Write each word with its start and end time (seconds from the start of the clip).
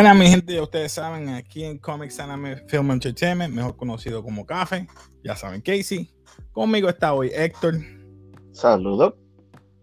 Buenas, 0.00 0.16
mi 0.16 0.28
gente, 0.28 0.54
ya 0.54 0.62
ustedes 0.62 0.92
saben, 0.92 1.28
aquí 1.28 1.62
en 1.62 1.76
Comics 1.76 2.18
Anime 2.20 2.56
Film 2.68 2.90
Entertainment, 2.90 3.52
mejor 3.52 3.76
conocido 3.76 4.22
como 4.22 4.46
Café, 4.46 4.88
ya 5.22 5.36
saben, 5.36 5.60
Casey. 5.60 6.10
Conmigo 6.52 6.88
está 6.88 7.12
hoy 7.12 7.30
Héctor. 7.34 7.74
Saludos. 8.50 9.12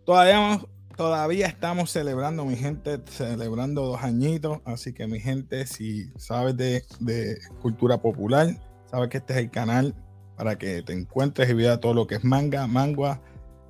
Todavía, 0.07 0.59
todavía 0.95 1.45
estamos 1.45 1.91
celebrando, 1.91 2.45
mi 2.45 2.55
gente, 2.55 2.99
celebrando 3.05 3.83
dos 3.83 4.01
añitos, 4.01 4.57
así 4.65 4.91
que 4.91 5.05
mi 5.05 5.19
gente, 5.19 5.67
si 5.67 6.11
sabes 6.17 6.57
de, 6.57 6.83
de 6.99 7.37
cultura 7.61 8.01
popular, 8.01 8.59
sabes 8.89 9.09
que 9.09 9.17
este 9.17 9.33
es 9.33 9.39
el 9.41 9.51
canal 9.51 9.93
para 10.35 10.57
que 10.57 10.81
te 10.81 10.93
encuentres 10.93 11.47
y 11.47 11.53
veas 11.53 11.79
todo 11.79 11.93
lo 11.93 12.07
que 12.07 12.15
es 12.15 12.23
manga, 12.23 12.65
mangua, 12.65 13.21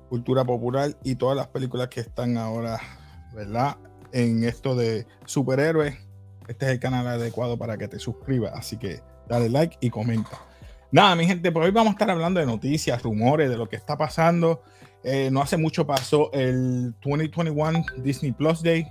cultura 0.08 0.46
popular 0.46 0.96
y 1.04 1.16
todas 1.16 1.36
las 1.36 1.48
películas 1.48 1.88
que 1.88 2.00
están 2.00 2.38
ahora, 2.38 2.80
¿verdad? 3.34 3.76
En 4.12 4.44
esto 4.44 4.74
de 4.74 5.06
superhéroes 5.26 6.07
este 6.48 6.66
es 6.66 6.72
el 6.72 6.80
canal 6.80 7.06
adecuado 7.06 7.56
para 7.56 7.76
que 7.76 7.86
te 7.86 7.98
suscribas. 7.98 8.52
Así 8.54 8.78
que 8.78 9.00
dale 9.28 9.48
like 9.48 9.76
y 9.80 9.90
comenta. 9.90 10.38
Nada, 10.90 11.14
mi 11.14 11.26
gente, 11.26 11.52
por 11.52 11.62
hoy 11.62 11.70
vamos 11.70 11.90
a 11.90 11.92
estar 11.92 12.10
hablando 12.10 12.40
de 12.40 12.46
noticias, 12.46 13.02
rumores, 13.02 13.50
de 13.50 13.58
lo 13.58 13.68
que 13.68 13.76
está 13.76 13.98
pasando. 13.98 14.62
Eh, 15.04 15.28
no 15.30 15.42
hace 15.42 15.58
mucho 15.58 15.86
pasó 15.86 16.32
el 16.32 16.94
2021 17.02 17.84
Disney 17.98 18.32
Plus 18.32 18.62
Day. 18.62 18.86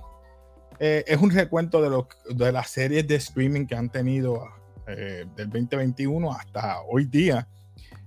Eh, 0.78 1.04
es 1.08 1.18
un 1.18 1.30
recuento 1.30 1.82
de, 1.82 1.90
lo, 1.90 2.08
de 2.30 2.52
las 2.52 2.70
series 2.70 3.06
de 3.08 3.16
streaming 3.16 3.66
que 3.66 3.74
han 3.74 3.90
tenido 3.90 4.44
eh, 4.86 5.26
del 5.34 5.50
2021 5.50 6.32
hasta 6.32 6.80
hoy 6.82 7.06
día. 7.06 7.48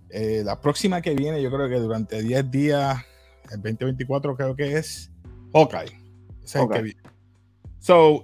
la 0.10 0.60
próxima 0.62 1.02
que 1.02 1.14
viene, 1.14 1.42
yo 1.42 1.52
creo 1.52 1.68
que 1.68 1.76
durante 1.76 2.22
10 2.22 2.50
días, 2.50 2.98
el 3.52 3.62
2024 3.62 4.38
creo 4.38 4.56
que 4.56 4.78
es 4.78 5.12
Hawkeye. 5.54 6.00
Es 6.44 6.56
el 6.56 6.70
que 6.70 6.82
viene. 6.82 7.02
So, 7.80 8.24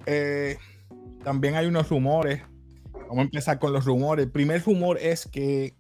también 1.28 1.56
hay 1.56 1.66
unos 1.66 1.90
rumores. 1.90 2.42
Vamos 2.94 3.18
a 3.18 3.22
empezar 3.24 3.60
con 3.60 3.74
los 3.74 3.84
rumores. 3.84 4.28
El 4.28 4.32
primer 4.32 4.64
rumor 4.64 4.98
es 4.98 5.26
que 5.28 5.76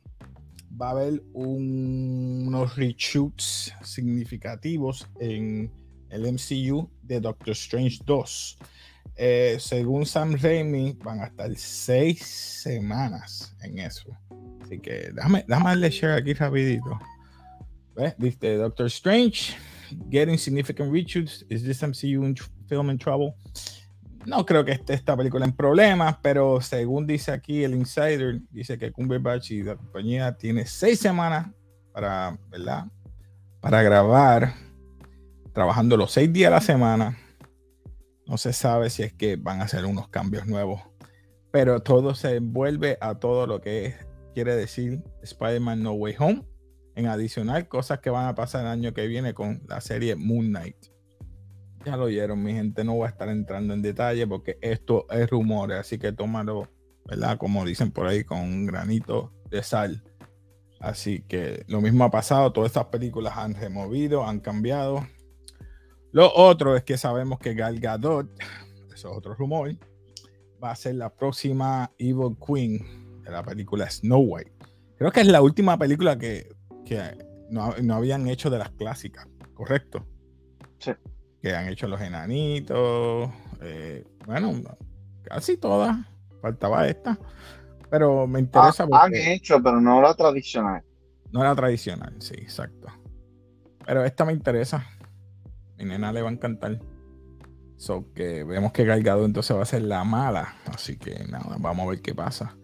va 0.70 0.90
a 0.90 0.92
haber 0.92 1.24
unos 1.32 2.76
reshoots 2.76 3.74
significativos 3.82 5.08
en 5.22 5.72
el 6.10 6.34
MCU 6.34 6.92
de 7.02 7.22
Doctor 7.22 7.52
Strange 7.52 8.00
2. 8.06 8.58
Eh, 9.16 9.56
según 9.58 10.06
Sam 10.06 10.36
Raimi, 10.36 10.98
van 11.02 11.22
a 11.22 11.28
estar 11.28 11.56
seis 11.56 12.26
semanas 12.26 13.56
en 13.62 13.80
eso. 13.80 14.10
Así 14.62 14.80
que 14.80 15.12
déjame, 15.14 15.46
déjame 15.48 15.90
share 15.90 16.18
aquí 16.18 16.34
rapidito. 16.34 17.00
¿Ves? 17.96 18.16
Dice 18.18 18.58
Doctor 18.58 18.88
Strange, 18.88 19.56
getting 20.12 20.38
significant 20.38 20.92
reshoots. 20.92 21.46
Is 21.50 21.64
this 21.64 21.82
MCU 21.82 22.36
film 22.68 22.90
in 22.90 22.98
trouble? 22.98 23.38
No 24.28 24.46
creo 24.46 24.66
que 24.66 24.74
esté 24.74 24.94
esta 24.94 25.16
película 25.16 25.46
en 25.46 25.54
problemas, 25.54 26.18
pero 26.22 26.60
según 26.60 27.08
dice 27.08 27.32
aquí 27.32 27.64
el 27.64 27.74
insider, 27.74 28.42
dice 28.52 28.78
que 28.78 28.92
Cumberbatch 28.92 29.52
y 29.52 29.64
la 29.64 29.78
compañía 29.78 30.36
tiene 30.36 30.66
seis 30.66 31.00
semanas 31.00 31.48
para, 31.94 32.38
¿verdad? 32.50 32.88
Para 33.62 33.82
grabar, 33.84 34.54
trabajando 35.54 35.96
los 35.96 36.12
seis 36.12 36.34
días 36.34 36.50
a 36.50 36.56
la 36.56 36.60
semana. 36.60 37.18
No 38.26 38.38
se 38.38 38.52
sabe 38.52 38.90
si 38.90 39.04
es 39.04 39.14
que 39.14 39.38
van 39.38 39.62
a 39.62 39.64
hacer 39.64 39.86
unos 39.86 40.10
cambios 40.10 40.46
nuevos, 40.46 40.82
pero 41.50 41.80
todo 41.80 42.14
se 42.14 42.36
envuelve 42.36 42.98
a 43.00 43.16
todo 43.16 43.48
lo 43.48 43.62
que 43.62 43.96
quiere 44.34 44.58
decir 44.58 45.06
Spider-Man 45.24 45.84
No 45.84 45.94
Way 45.94 46.16
Home. 46.20 46.44
En 46.96 47.08
adicional, 47.08 47.70
cosas 47.70 48.00
que 48.00 48.10
van 48.10 48.28
a 48.28 48.36
pasar 48.36 48.66
el 48.66 48.68
año 48.68 48.94
que 48.94 49.08
viene 49.08 49.34
con 49.34 49.62
la 49.70 49.80
serie 49.80 50.18
Moon 50.18 50.48
Knight. 50.48 50.97
Ya 51.86 51.96
lo 51.96 52.06
oyeron, 52.06 52.44
mi 52.44 52.54
gente. 52.54 52.84
No 52.84 52.96
voy 52.96 53.06
a 53.06 53.10
estar 53.10 53.30
entrando 53.30 53.74
en 53.74 53.82
detalle 53.82 54.28
porque 54.28 54.58
esto 54.62 55.06
es 55.10 55.30
rumores, 55.30 55.78
así 55.78 55.98
que 55.98 56.12
tómalo, 56.12 56.68
¿verdad? 57.06 57.38
Como 57.38 57.66
dicen 57.66 57.92
por 57.92 58.08
ahí, 58.08 58.24
con 58.24 58.40
un 58.40 58.66
granito 58.66 59.32
de 59.50 59.64
sal. 59.64 60.04
Así 60.80 61.24
que 61.28 61.64
lo 61.68 61.82
mismo 61.82 62.04
ha 62.04 62.12
pasado. 62.12 62.52
Todas 62.52 62.72
estas 62.72 62.86
películas 62.86 63.34
han 63.38 63.56
removido, 63.56 64.26
han 64.26 64.40
cambiado. 64.40 65.08
Lo 66.12 66.34
otro 66.34 66.76
es 66.76 66.84
que 66.84 66.98
sabemos 66.98 67.40
que 67.40 67.54
Gal 67.54 67.80
Gadot, 67.80 68.30
eso 68.94 69.12
es 69.12 69.18
otro 69.18 69.34
rumor, 69.36 69.76
va 70.64 70.72
a 70.72 70.76
ser 70.76 70.96
la 70.96 71.14
próxima 71.14 71.92
Evil 71.98 72.36
Queen 72.46 73.22
de 73.24 73.32
la 73.32 73.44
película 73.44 73.90
Snow 73.90 74.22
White. 74.22 74.52
Creo 74.98 75.12
que 75.12 75.22
es 75.22 75.28
la 75.28 75.42
última 75.42 75.78
película 75.78 76.18
que, 76.18 76.50
no, 77.50 77.76
no 77.82 77.96
habían 77.96 78.28
hecho 78.28 78.50
de 78.50 78.58
las 78.58 78.72
clásicas, 78.72 79.28
¿correcto? 79.54 80.06
Sí 80.80 80.92
que 81.42 81.56
han 81.56 81.68
hecho 81.68 81.88
los 81.88 82.02
enanitos. 82.02 83.30
Eh, 83.62 84.06
bueno, 84.26 84.54
casi 85.24 85.58
todas. 85.58 85.98
Faltaba 86.42 86.88
esta. 86.88 87.18
Pero 87.90 88.28
me 88.28 88.40
interesa. 88.40 88.88
Ah, 88.92 89.06
han 89.06 89.16
hecho, 89.16 89.62
pero 89.62 89.80
no 89.80 90.02
la 90.02 90.14
tradicional. 90.14 90.84
No 91.32 91.44
la 91.44 91.56
tradicional, 91.56 92.16
sí, 92.20 92.36
exacto. 92.38 92.88
Pero 93.86 94.04
esta 94.04 94.26
me 94.26 94.34
interesa. 94.34 94.86
Mi 95.78 95.86
nena 95.86 96.12
le 96.12 96.22
va 96.22 96.30
a 96.30 96.34
encantar. 96.34 96.80
So 97.78 98.12
que 98.14 98.44
vemos 98.44 98.72
que 98.72 98.86
Galgado 98.86 99.24
entonces 99.26 99.56
va 99.56 99.62
a 99.62 99.66
ser 99.66 99.84
la 99.84 100.04
mala. 100.04 100.56
Así 100.66 100.98
que 100.98 101.24
nada, 101.30 101.58
vamos 101.60 101.86
a 101.86 101.90
ver 101.92 102.02
qué 102.02 102.14
pasa. 102.14 102.58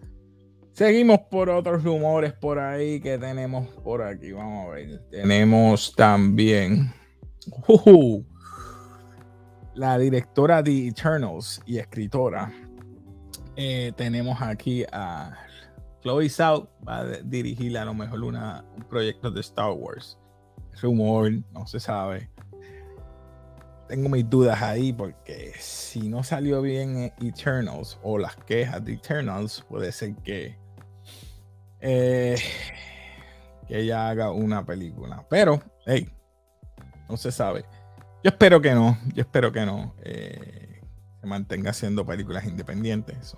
Seguimos 0.72 1.20
por 1.30 1.50
otros 1.50 1.84
rumores 1.84 2.32
por 2.32 2.58
ahí 2.58 3.00
que 3.00 3.16
tenemos 3.16 3.68
por 3.84 4.02
aquí. 4.02 4.32
Vamos 4.32 4.66
a 4.66 4.70
ver. 4.70 5.08
Tenemos 5.10 5.94
también. 5.94 6.92
Uh 7.68 8.24
la 9.74 9.98
directora 9.98 10.62
de 10.62 10.88
Eternals 10.88 11.60
y 11.66 11.78
escritora. 11.78 12.52
Eh, 13.56 13.92
tenemos 13.96 14.40
aquí 14.40 14.84
a 14.92 15.32
Chloe 16.02 16.28
South, 16.28 16.68
va 16.86 16.98
a 16.98 17.04
dirigir 17.04 17.76
a 17.78 17.84
lo 17.84 17.94
mejor 17.94 18.22
una, 18.22 18.64
un 18.76 18.82
proyecto 18.84 19.30
de 19.30 19.40
Star 19.40 19.72
Wars. 19.72 20.18
Rumor, 20.80 21.30
no 21.52 21.66
se 21.66 21.80
sabe. 21.80 22.30
Tengo 23.88 24.08
mis 24.08 24.28
dudas 24.28 24.60
ahí 24.62 24.92
porque 24.92 25.52
si 25.58 26.08
no 26.08 26.22
salió 26.22 26.62
bien 26.62 27.12
Eternals 27.20 27.98
o 28.02 28.18
las 28.18 28.36
quejas 28.36 28.84
de 28.84 28.94
Eternals, 28.94 29.64
puede 29.68 29.92
ser 29.92 30.14
que, 30.16 30.56
eh, 31.80 32.36
que 33.68 33.78
ella 33.80 34.08
haga 34.08 34.30
una 34.30 34.64
película. 34.64 35.24
Pero, 35.28 35.60
hey, 35.86 36.08
no 37.08 37.16
se 37.16 37.30
sabe. 37.30 37.64
Yo 38.24 38.30
espero 38.30 38.62
que 38.62 38.72
no, 38.72 38.96
yo 39.14 39.20
espero 39.20 39.52
que 39.52 39.66
no. 39.66 39.92
Eh, 40.02 40.80
se 41.20 41.26
mantenga 41.26 41.72
haciendo 41.72 42.06
películas 42.06 42.46
independientes. 42.46 43.36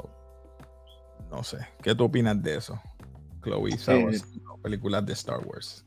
no 1.29 1.43
sé, 1.43 1.59
¿qué 1.83 1.93
tú 1.93 2.05
opinas 2.05 2.41
de 2.41 2.55
eso? 2.55 2.81
Chloe 3.43 3.77
películas 4.63 5.05
de 5.05 5.13
Star 5.15 5.41
Wars. 5.45 5.85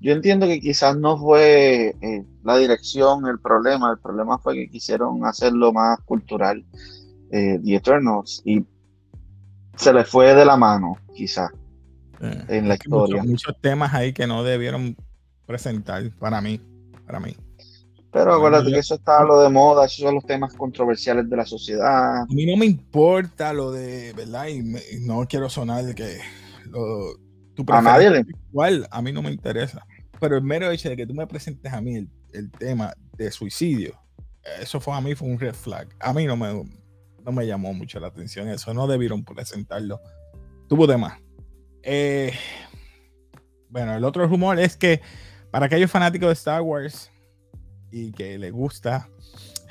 Yo 0.00 0.12
entiendo 0.12 0.46
que 0.46 0.58
quizás 0.58 0.96
no 0.96 1.18
fue 1.18 1.94
eh, 2.00 2.24
la 2.42 2.56
dirección 2.56 3.26
el 3.26 3.38
problema, 3.40 3.90
el 3.90 3.98
problema 3.98 4.38
fue 4.38 4.54
que 4.54 4.70
quisieron 4.70 5.22
hacerlo 5.26 5.74
más 5.74 6.00
cultural, 6.06 6.64
eh, 7.32 7.60
The 7.62 7.74
Eternals, 7.74 8.40
y 8.46 8.64
se 9.76 9.92
les 9.92 10.08
fue 10.08 10.34
de 10.34 10.46
la 10.46 10.56
mano, 10.56 10.96
quizás, 11.14 11.50
en 12.20 12.68
la 12.68 12.74
historia. 12.74 13.16
Muchos, 13.16 13.30
muchos 13.30 13.60
temas 13.60 13.92
ahí 13.92 14.14
que 14.14 14.26
no 14.26 14.42
debieron 14.42 14.96
presentar 15.44 16.10
para 16.18 16.40
mí, 16.40 16.58
para 17.04 17.20
mí. 17.20 17.36
Pero 18.12 18.34
acuérdate 18.34 18.72
que 18.72 18.78
eso 18.78 18.96
está 18.96 19.22
lo 19.22 19.40
de 19.40 19.48
moda, 19.48 19.86
esos 19.86 19.98
son 19.98 20.16
los 20.16 20.26
temas 20.26 20.52
controversiales 20.54 21.30
de 21.30 21.36
la 21.36 21.46
sociedad. 21.46 22.22
A 22.22 22.26
mí 22.26 22.44
no 22.44 22.56
me 22.56 22.66
importa 22.66 23.52
lo 23.52 23.70
de, 23.70 24.12
¿verdad? 24.14 24.48
Y, 24.48 24.62
no 25.00 25.26
quiero 25.28 25.48
sonar 25.48 25.84
de 25.84 25.94
que 25.94 26.18
lo, 26.70 27.14
a 27.68 27.82
nadie 27.82 28.10
le 28.10 28.24
igual, 28.50 28.88
a 28.90 29.00
mí 29.00 29.12
no 29.12 29.22
me 29.22 29.30
interesa. 29.30 29.86
Pero 30.18 30.36
el 30.36 30.42
mero 30.42 30.70
hecho 30.70 30.88
de 30.88 30.96
que 30.96 31.06
tú 31.06 31.14
me 31.14 31.26
presentes 31.26 31.72
a 31.72 31.80
mí 31.80 32.08
el, 32.32 32.50
tema 32.50 32.92
de 33.16 33.30
suicidio, 33.30 33.98
eso 34.60 34.80
fue 34.80 34.94
a 34.94 35.00
mí 35.00 35.14
fue 35.14 35.28
un 35.28 35.38
red 35.38 35.54
flag. 35.54 35.88
A 36.00 36.12
mí 36.12 36.26
no 36.26 36.36
me, 36.36 36.64
no 37.24 37.32
me 37.32 37.46
llamó 37.46 37.72
mucho 37.72 38.00
la 38.00 38.08
atención 38.08 38.48
eso, 38.48 38.74
no 38.74 38.88
debieron 38.88 39.24
presentarlo. 39.24 40.00
Tuvo 40.68 40.86
temas. 40.86 41.18
Eh, 41.82 42.32
bueno, 43.68 43.94
el 43.94 44.04
otro 44.04 44.26
rumor 44.26 44.58
es 44.58 44.76
que 44.76 45.00
para 45.50 45.66
aquellos 45.66 45.90
fanáticos 45.90 46.28
de 46.28 46.34
Star 46.34 46.62
Wars, 46.62 47.09
y 47.90 48.12
que 48.12 48.38
le 48.38 48.50
gusta, 48.50 49.08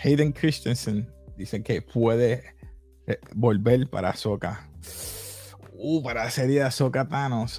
Hayden 0.03 0.31
Christensen 0.31 1.09
dice 1.37 1.63
que 1.63 1.81
puede 1.81 2.55
eh, 3.07 3.19
volver 3.33 3.89
para 3.89 4.15
Soka. 4.15 4.69
Uh, 5.73 6.03
para 6.03 6.25
la 6.25 6.29
serie 6.29 6.59
de 6.59 6.65
Ahsoka 6.65 7.07
Thanos. 7.07 7.53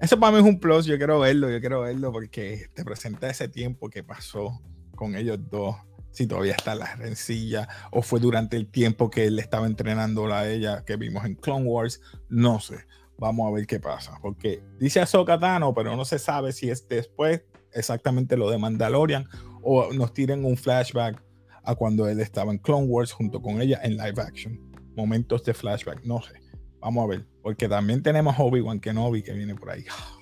Eso 0.00 0.18
para 0.18 0.32
mí 0.32 0.38
es 0.38 0.44
un 0.44 0.58
plus. 0.58 0.86
Yo 0.86 0.96
quiero 0.98 1.20
verlo, 1.20 1.48
yo 1.48 1.60
quiero 1.60 1.82
verlo 1.82 2.10
porque 2.10 2.66
te 2.74 2.84
presenta 2.84 3.30
ese 3.30 3.48
tiempo 3.48 3.88
que 3.88 4.02
pasó 4.02 4.60
con 4.96 5.14
ellos 5.14 5.38
dos. 5.50 5.76
Si 6.10 6.26
todavía 6.26 6.54
está 6.54 6.74
la 6.74 6.96
rencilla 6.96 7.68
o 7.92 8.02
fue 8.02 8.18
durante 8.18 8.56
el 8.56 8.66
tiempo 8.68 9.10
que 9.10 9.26
él 9.26 9.38
estaba 9.38 9.68
entrenando 9.68 10.26
a 10.32 10.48
ella 10.48 10.84
que 10.84 10.96
vimos 10.96 11.24
en 11.24 11.36
Clone 11.36 11.66
Wars, 11.66 12.00
no 12.28 12.58
sé. 12.58 12.78
Vamos 13.16 13.46
a 13.46 13.54
ver 13.54 13.66
qué 13.68 13.78
pasa. 13.78 14.18
Porque 14.20 14.60
dice 14.80 15.00
Ahsoka 15.00 15.38
Tano, 15.38 15.72
pero 15.72 15.94
no 15.94 16.04
se 16.04 16.18
sabe 16.18 16.52
si 16.52 16.68
es 16.68 16.88
después 16.88 17.42
exactamente 17.74 18.36
lo 18.36 18.50
de 18.50 18.58
Mandalorian 18.58 19.26
o 19.62 19.92
nos 19.92 20.12
tiren 20.12 20.44
un 20.44 20.56
flashback 20.56 21.22
a 21.62 21.74
cuando 21.74 22.08
él 22.08 22.20
estaba 22.20 22.52
en 22.52 22.58
Clone 22.58 22.86
Wars 22.86 23.12
junto 23.12 23.40
con 23.40 23.60
ella 23.60 23.80
en 23.82 23.96
live 23.96 24.20
action. 24.22 24.58
Momentos 24.96 25.44
de 25.44 25.54
flashback, 25.54 26.04
no 26.04 26.20
sé. 26.22 26.32
Vamos 26.80 27.04
a 27.04 27.06
ver, 27.08 27.26
porque 27.42 27.68
también 27.68 28.02
tenemos 28.02 28.34
Obi-Wan 28.38 28.80
Kenobi 28.80 29.22
que 29.22 29.32
viene 29.32 29.54
por 29.54 29.70
ahí. 29.70 29.84
Oh 29.90 30.20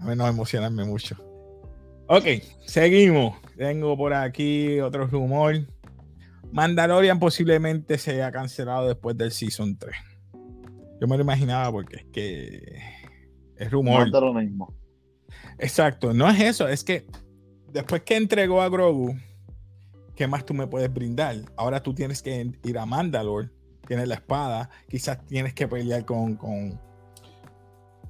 a 0.00 0.06
ver, 0.06 0.16
no 0.16 0.26
emocionarme 0.26 0.84
mucho. 0.84 1.16
Ok, 2.08 2.24
seguimos. 2.64 3.36
Tengo 3.56 3.96
por 3.96 4.14
aquí 4.14 4.80
otro 4.80 5.06
rumor. 5.06 5.56
Mandalorian 6.52 7.20
posiblemente 7.20 7.98
se 7.98 8.12
haya 8.12 8.32
cancelado 8.32 8.88
después 8.88 9.16
del 9.16 9.30
Season 9.30 9.76
3. 9.76 9.94
Yo 11.00 11.06
me 11.06 11.16
lo 11.16 11.22
imaginaba 11.22 11.70
porque 11.70 11.96
es 11.96 12.04
que 12.06 12.80
es 13.56 13.70
rumor. 13.70 14.10
No 14.10 14.20
lo 14.20 14.34
mismo. 14.34 14.74
Exacto, 15.58 16.12
no 16.12 16.28
es 16.28 16.40
eso, 16.40 16.68
es 16.68 16.84
que 16.84 17.06
después 17.72 18.02
que 18.02 18.16
entregó 18.16 18.62
a 18.62 18.68
Grogu, 18.68 19.14
¿qué 20.14 20.26
más 20.26 20.44
tú 20.44 20.54
me 20.54 20.66
puedes 20.66 20.92
brindar? 20.92 21.36
Ahora 21.56 21.82
tú 21.82 21.94
tienes 21.94 22.22
que 22.22 22.50
ir 22.64 22.78
a 22.78 22.86
Mandalore, 22.86 23.50
tienes 23.86 24.08
la 24.08 24.16
espada, 24.16 24.70
quizás 24.88 25.24
tienes 25.26 25.54
que 25.54 25.66
pelear 25.66 26.04
con, 26.04 26.36
con, 26.36 26.80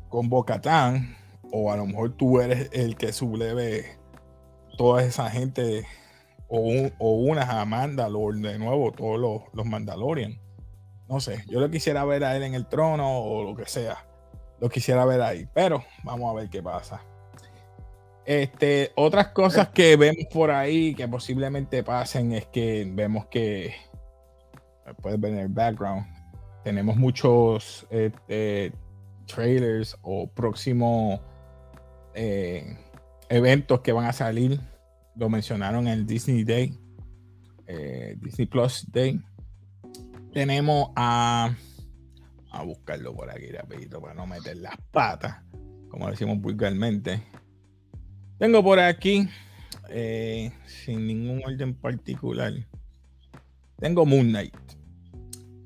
con 0.08 0.28
Bocatán, 0.28 1.16
o 1.52 1.72
a 1.72 1.76
lo 1.76 1.86
mejor 1.86 2.16
tú 2.16 2.40
eres 2.40 2.68
el 2.72 2.96
que 2.96 3.12
subleve 3.12 3.98
toda 4.76 5.02
esa 5.02 5.30
gente, 5.30 5.86
o, 6.48 6.60
un, 6.60 6.92
o 6.98 7.12
unas 7.12 7.48
a 7.48 7.64
Mandalore 7.64 8.38
de 8.40 8.58
nuevo, 8.58 8.92
todos 8.92 9.18
los, 9.18 9.42
los 9.52 9.66
Mandalorian. 9.66 10.40
No 11.08 11.18
sé, 11.20 11.44
yo 11.48 11.58
lo 11.58 11.70
quisiera 11.70 12.04
ver 12.04 12.22
a 12.22 12.36
él 12.36 12.44
en 12.44 12.54
el 12.54 12.68
trono 12.68 13.18
o 13.18 13.42
lo 13.42 13.56
que 13.56 13.66
sea. 13.66 14.06
Lo 14.60 14.68
quisiera 14.68 15.04
ver 15.04 15.20
ahí, 15.22 15.48
pero 15.52 15.82
vamos 16.04 16.30
a 16.30 16.34
ver 16.34 16.50
qué 16.50 16.62
pasa. 16.62 17.02
Este, 18.24 18.92
otras 18.96 19.28
cosas 19.28 19.70
que 19.70 19.96
vemos 19.96 20.26
por 20.32 20.50
ahí 20.50 20.94
que 20.94 21.08
posiblemente 21.08 21.82
pasen 21.82 22.32
es 22.32 22.46
que 22.46 22.86
vemos 22.92 23.26
que 23.26 23.74
puedes 25.02 25.20
ver 25.20 25.32
en 25.32 25.38
el 25.38 25.48
background. 25.48 26.06
Tenemos 26.62 26.96
muchos 26.96 27.86
este, 27.90 28.72
trailers 29.26 29.96
o 30.02 30.28
próximos 30.28 31.20
eh, 32.14 32.76
eventos 33.28 33.80
que 33.80 33.92
van 33.92 34.06
a 34.06 34.12
salir. 34.12 34.60
Lo 35.16 35.28
mencionaron 35.28 35.86
en 35.86 35.94
el 35.94 36.06
Disney 36.06 36.44
Day, 36.44 36.78
eh, 37.66 38.16
Disney 38.20 38.46
Plus 38.46 38.86
Day. 38.90 39.20
Tenemos 40.32 40.90
a. 40.96 41.54
A 42.52 42.64
buscarlo 42.64 43.14
por 43.14 43.30
aquí 43.30 43.46
rapidito 43.52 44.00
para 44.00 44.12
no 44.12 44.26
meter 44.26 44.56
las 44.56 44.76
patas, 44.90 45.36
como 45.88 46.10
decimos 46.10 46.40
vulgarmente. 46.40 47.22
Tengo 48.40 48.64
por 48.64 48.80
aquí, 48.80 49.28
eh, 49.90 50.50
sin 50.64 51.06
ningún 51.06 51.42
orden 51.44 51.74
particular, 51.74 52.54
tengo 53.76 54.06
Moon 54.06 54.30
Knight. 54.30 54.56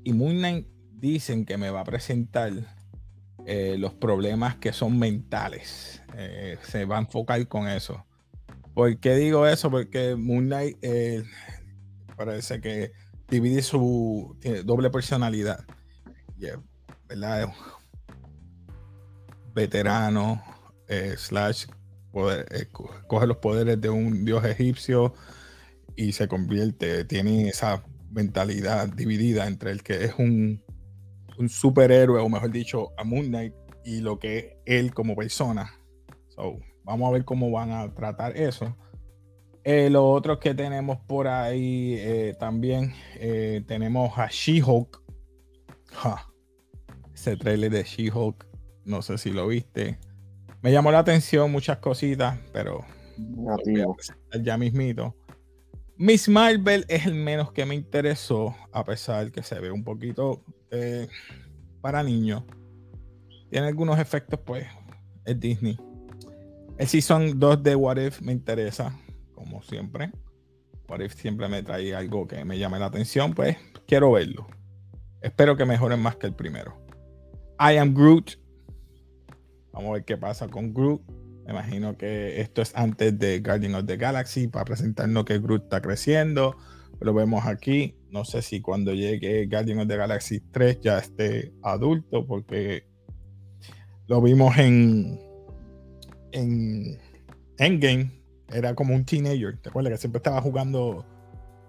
Y 0.03 0.11
Moon 0.11 0.35
Knight 0.39 0.67
dicen 0.91 1.45
que 1.45 1.55
me 1.55 1.69
va 1.69 1.79
a 1.79 1.83
presentar 1.85 2.51
eh, 3.45 3.77
los 3.79 3.93
problemas 3.93 4.57
que 4.57 4.73
son 4.73 4.99
mentales. 4.99 6.03
Eh, 6.17 6.57
se 6.63 6.83
va 6.83 6.97
a 6.97 6.99
enfocar 6.99 7.47
con 7.47 7.69
eso. 7.69 8.05
¿Por 8.73 8.99
qué 8.99 9.15
digo 9.15 9.47
eso? 9.47 9.71
Porque 9.71 10.17
Moon 10.17 10.47
Knight 10.47 10.77
parece 12.17 12.59
que 12.59 12.91
divide 13.29 13.61
su 13.61 14.37
doble 14.65 14.89
personalidad. 14.89 15.63
¿verdad? 17.07 17.53
Veterano, 19.53 20.43
slash 21.15 21.67
eh, 22.15 22.67
coge 23.07 23.27
los 23.27 23.37
poderes 23.37 23.79
de 23.81 23.89
un 23.89 24.23
dios 24.23 24.45
egipcio 24.45 25.13
y 25.97 26.13
se 26.13 26.27
convierte, 26.27 27.03
tiene 27.05 27.49
esa 27.49 27.83
mentalidad 28.11 28.87
dividida 28.87 29.47
entre 29.47 29.71
el 29.71 29.83
que 29.83 30.05
es 30.05 30.15
un, 30.17 30.63
superhéroe, 31.49 32.21
o 32.21 32.29
mejor 32.29 32.51
dicho, 32.51 32.93
a 32.97 33.03
Moon 33.03 33.27
Knight, 33.27 33.53
y 33.83 33.99
lo 33.99 34.17
que 34.17 34.37
es 34.37 34.45
él 34.65 34.93
como 34.93 35.15
persona. 35.15 35.73
So, 36.29 36.59
vamos 36.85 37.09
a 37.09 37.11
ver 37.11 37.25
cómo 37.25 37.51
van 37.51 37.71
a 37.71 37.93
tratar 37.93 38.37
eso. 38.37 38.77
Eh, 39.65 39.89
lo 39.89 40.09
otro 40.09 40.39
que 40.39 40.53
tenemos 40.53 40.97
por 41.07 41.27
ahí 41.27 41.95
eh, 41.97 42.35
también 42.39 42.93
tenemos 43.67 44.17
a 44.17 44.27
She-Hulk. 44.27 45.01
Ese 47.13 47.35
trailer 47.35 47.71
de 47.71 47.83
She-Hulk, 47.83 48.47
no 48.85 49.01
sé 49.01 49.17
si 49.17 49.31
lo 49.31 49.47
viste. 49.47 49.99
Me 50.65 50.71
llamó 50.71 50.91
la 50.91 50.97
atención 50.97 51.51
muchas 51.51 51.77
cositas, 51.77 52.39
pero 52.51 52.83
ya 54.41 54.57
mismito. 54.57 55.15
Miss 55.95 56.27
Marvel 56.27 56.85
es 56.87 57.05
el 57.05 57.13
menos 57.13 57.51
que 57.51 57.67
me 57.67 57.75
interesó, 57.75 58.55
a 58.71 58.83
pesar 58.83 59.31
que 59.31 59.43
se 59.43 59.59
ve 59.59 59.69
un 59.69 59.83
poquito 59.83 60.43
eh, 60.71 61.07
para 61.81 62.01
niños. 62.01 62.45
Tiene 63.51 63.67
algunos 63.67 63.99
efectos, 63.99 64.39
pues, 64.43 64.65
es 65.25 65.39
Disney. 65.39 65.77
El 66.79 66.87
Season 66.87 67.39
2 67.39 67.61
de 67.61 67.75
What 67.75 67.97
If 67.97 68.21
me 68.21 68.31
interesa, 68.31 68.99
como 69.35 69.61
siempre. 69.61 70.11
What 70.89 71.01
If 71.01 71.13
siempre 71.13 71.47
me 71.47 71.61
trae 71.61 71.93
algo 71.93 72.25
que 72.27 72.43
me 72.43 72.57
llame 72.57 72.79
la 72.79 72.87
atención, 72.87 73.35
pues 73.35 73.55
quiero 73.85 74.13
verlo. 74.13 74.47
Espero 75.21 75.55
que 75.55 75.65
mejoren 75.65 75.99
más 75.99 76.15
que 76.15 76.25
el 76.25 76.33
primero. 76.33 76.75
I 77.59 77.77
Am 77.77 77.93
Groot 77.93 78.43
Vamos 79.75 79.89
a 79.89 79.93
ver 79.95 80.05
qué 80.05 80.15
pasa 80.15 80.47
con 80.47 80.73
Groot. 80.73 81.01
Me 81.45 81.51
imagino 81.51 81.97
que 81.97 82.39
esto 82.39 82.61
es 82.61 82.73
antes 82.75 83.19
de 83.19 83.41
Guardian 83.41 83.75
of 83.75 83.85
the 83.85 83.97
Galaxy 83.97 84.47
para 84.47 84.63
presentarnos 84.63 85.25
que 85.25 85.37
Groot 85.37 85.63
está 85.63 85.81
creciendo. 85.81 86.55
Lo 87.01 87.13
vemos 87.13 87.45
aquí. 87.45 87.93
No 88.09 88.23
sé 88.23 88.41
si 88.41 88.61
cuando 88.61 88.93
llegue 88.93 89.47
Guardian 89.47 89.79
of 89.79 89.87
the 89.89 89.97
Galaxy 89.97 90.39
3 90.39 90.79
ya 90.79 90.97
esté 90.99 91.53
adulto, 91.61 92.25
porque 92.25 92.87
lo 94.07 94.21
vimos 94.21 94.57
en, 94.57 95.19
en 96.31 96.97
Endgame. 97.57 98.11
Era 98.53 98.75
como 98.75 98.95
un 98.95 99.03
teenager. 99.03 99.57
¿Te 99.61 99.69
acuerdas 99.69 99.91
que 99.91 99.97
siempre 99.97 100.19
estaba 100.19 100.39
jugando 100.39 101.05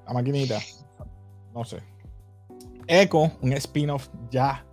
la 0.06 0.12
maquinita? 0.12 0.60
No 1.52 1.64
sé. 1.64 1.78
Echo, 2.86 3.32
un 3.42 3.52
spin-off 3.52 4.08
ya. 4.30 4.64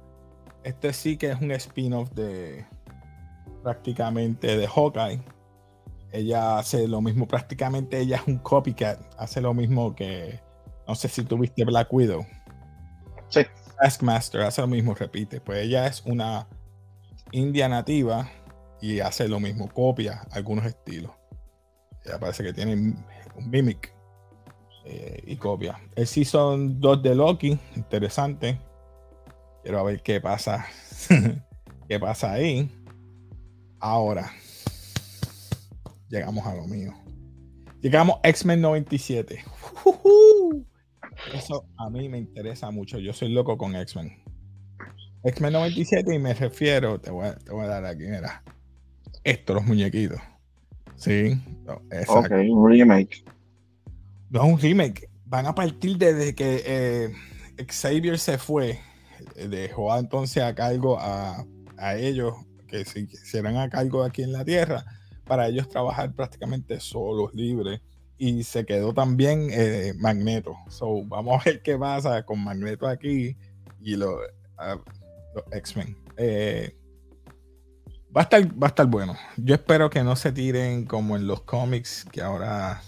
Este 0.64 0.94
sí 0.94 1.18
que 1.18 1.32
es 1.32 1.42
un 1.42 1.52
spin-off 1.52 2.12
de, 2.12 2.66
prácticamente 3.64 4.58
de 4.58 4.68
Hawkeye. 4.68 5.22
Ella 6.12 6.60
hace 6.60 6.88
lo 6.88 7.02
mismo, 7.02 7.28
prácticamente 7.28 8.00
ella 8.00 8.18
es 8.18 8.28
un 8.28 8.38
copycat, 8.38 9.00
hace 9.18 9.42
lo 9.42 9.54
mismo 9.54 9.96
que, 9.96 10.40
no 10.88 10.94
sé 10.94 11.08
si 11.08 11.24
tuviste 11.24 11.66
Black 11.66 11.92
Widow. 11.92 12.26
Sí. 13.30 13.42
Taskmaster 13.80 14.42
hace 14.42 14.62
lo 14.62 14.68
mismo, 14.68 14.94
repite. 14.94 15.42
Pues 15.42 15.64
ella 15.64 15.88
es 15.88 16.04
una 16.06 16.48
india 17.32 17.68
nativa 17.68 18.30
y 18.80 19.00
hace 19.00 19.28
lo 19.28 19.40
mismo, 19.40 19.68
copia 19.70 20.22
algunos 20.32 20.66
estilos. 20.66 21.12
Ella 22.06 22.20
parece 22.20 22.44
que 22.44 22.54
tiene 22.54 22.74
un 22.74 23.50
mimic 23.50 23.94
eh, 24.86 25.24
y 25.26 25.36
copia. 25.38 25.80
El 25.96 26.06
Season 26.06 26.80
2 26.80 27.02
de 27.02 27.16
Loki, 27.16 27.60
interesante. 27.76 28.60
Quiero 29.64 29.84
ver 29.86 30.02
qué 30.04 30.20
pasa. 30.20 30.66
qué 31.88 32.00
pasa 32.00 32.34
ahí. 32.34 32.70
Ahora, 33.84 34.32
llegamos 36.08 36.48
a 36.48 36.56
lo 36.56 36.66
mío. 36.66 36.94
Llegamos 37.82 38.16
X-Men 38.24 38.62
97. 38.62 39.44
Eso 41.34 41.66
a 41.76 41.90
mí 41.90 42.08
me 42.08 42.18
interesa 42.18 42.72
mucho. 42.72 42.98
Yo 42.98 43.12
soy 43.12 43.34
loco 43.34 43.58
con 43.58 43.76
X-Men. 43.76 44.24
X-Men 45.26 45.52
97 45.52 46.16
y 46.16 46.18
me 46.18 46.34
refiero, 46.34 46.98
te 47.02 47.12
voy, 47.12 47.28
a, 47.28 47.36
te 47.36 47.52
voy, 47.52 47.66
a, 47.66 47.68
dar 47.68 47.86
aquí, 47.86 48.04
mira. 48.04 48.42
Esto, 49.26 49.54
los 49.56 49.66
muñequitos. 49.66 50.22
Sí. 50.96 51.38
ok, 52.08 52.32
un 52.52 52.70
remake. 52.72 53.26
No, 54.30 54.46
un 54.46 54.60
remake. 54.62 55.10
Van 55.26 55.46
a 55.46 55.54
partir 55.54 55.98
desde 55.98 56.34
que 56.34 56.64
eh, 56.66 57.14
Xavier 57.68 58.18
se 58.18 58.38
fue. 58.38 58.80
Dejó 59.36 59.94
entonces 59.98 60.42
a 60.42 60.56
cargo 60.56 60.98
a, 61.02 61.46
a 61.78 61.98
ellos 61.98 62.34
que 62.74 62.86
se 62.86 63.02
hicieran 63.02 63.58
a 63.58 63.70
cargo 63.70 64.04
aquí 64.04 64.24
en 64.24 64.32
la 64.32 64.44
Tierra, 64.44 64.84
para 65.26 65.48
ellos 65.48 65.70
trabajar 65.70 66.12
prácticamente 66.14 66.80
solos, 66.80 67.34
libres. 67.34 67.82
Y 68.18 68.44
se 68.44 68.66
quedó 68.66 68.94
también 68.94 69.50
eh, 69.52 69.94
Magneto. 69.98 70.56
So, 70.70 71.04
vamos 71.06 71.42
a 71.42 71.44
ver 71.50 71.62
qué 71.62 71.78
pasa 71.78 72.24
con 72.24 72.44
Magneto 72.44 72.88
aquí 72.88 73.36
y 73.82 73.96
los, 73.96 74.16
X-Men. 75.52 75.98
Eh, 76.18 76.76
va, 78.16 78.22
a 78.22 78.24
estar, 78.24 78.44
va 78.62 78.68
a 78.68 78.70
estar 78.70 78.88
bueno. 78.88 79.16
Yo 79.38 79.56
espero 79.56 79.90
que 79.90 80.04
no 80.04 80.16
se 80.16 80.32
tiren 80.32 80.86
como 80.86 81.16
en 81.16 81.28
los 81.28 81.42
cómics, 81.42 82.06
que 82.12 82.22
ahora 82.22 82.82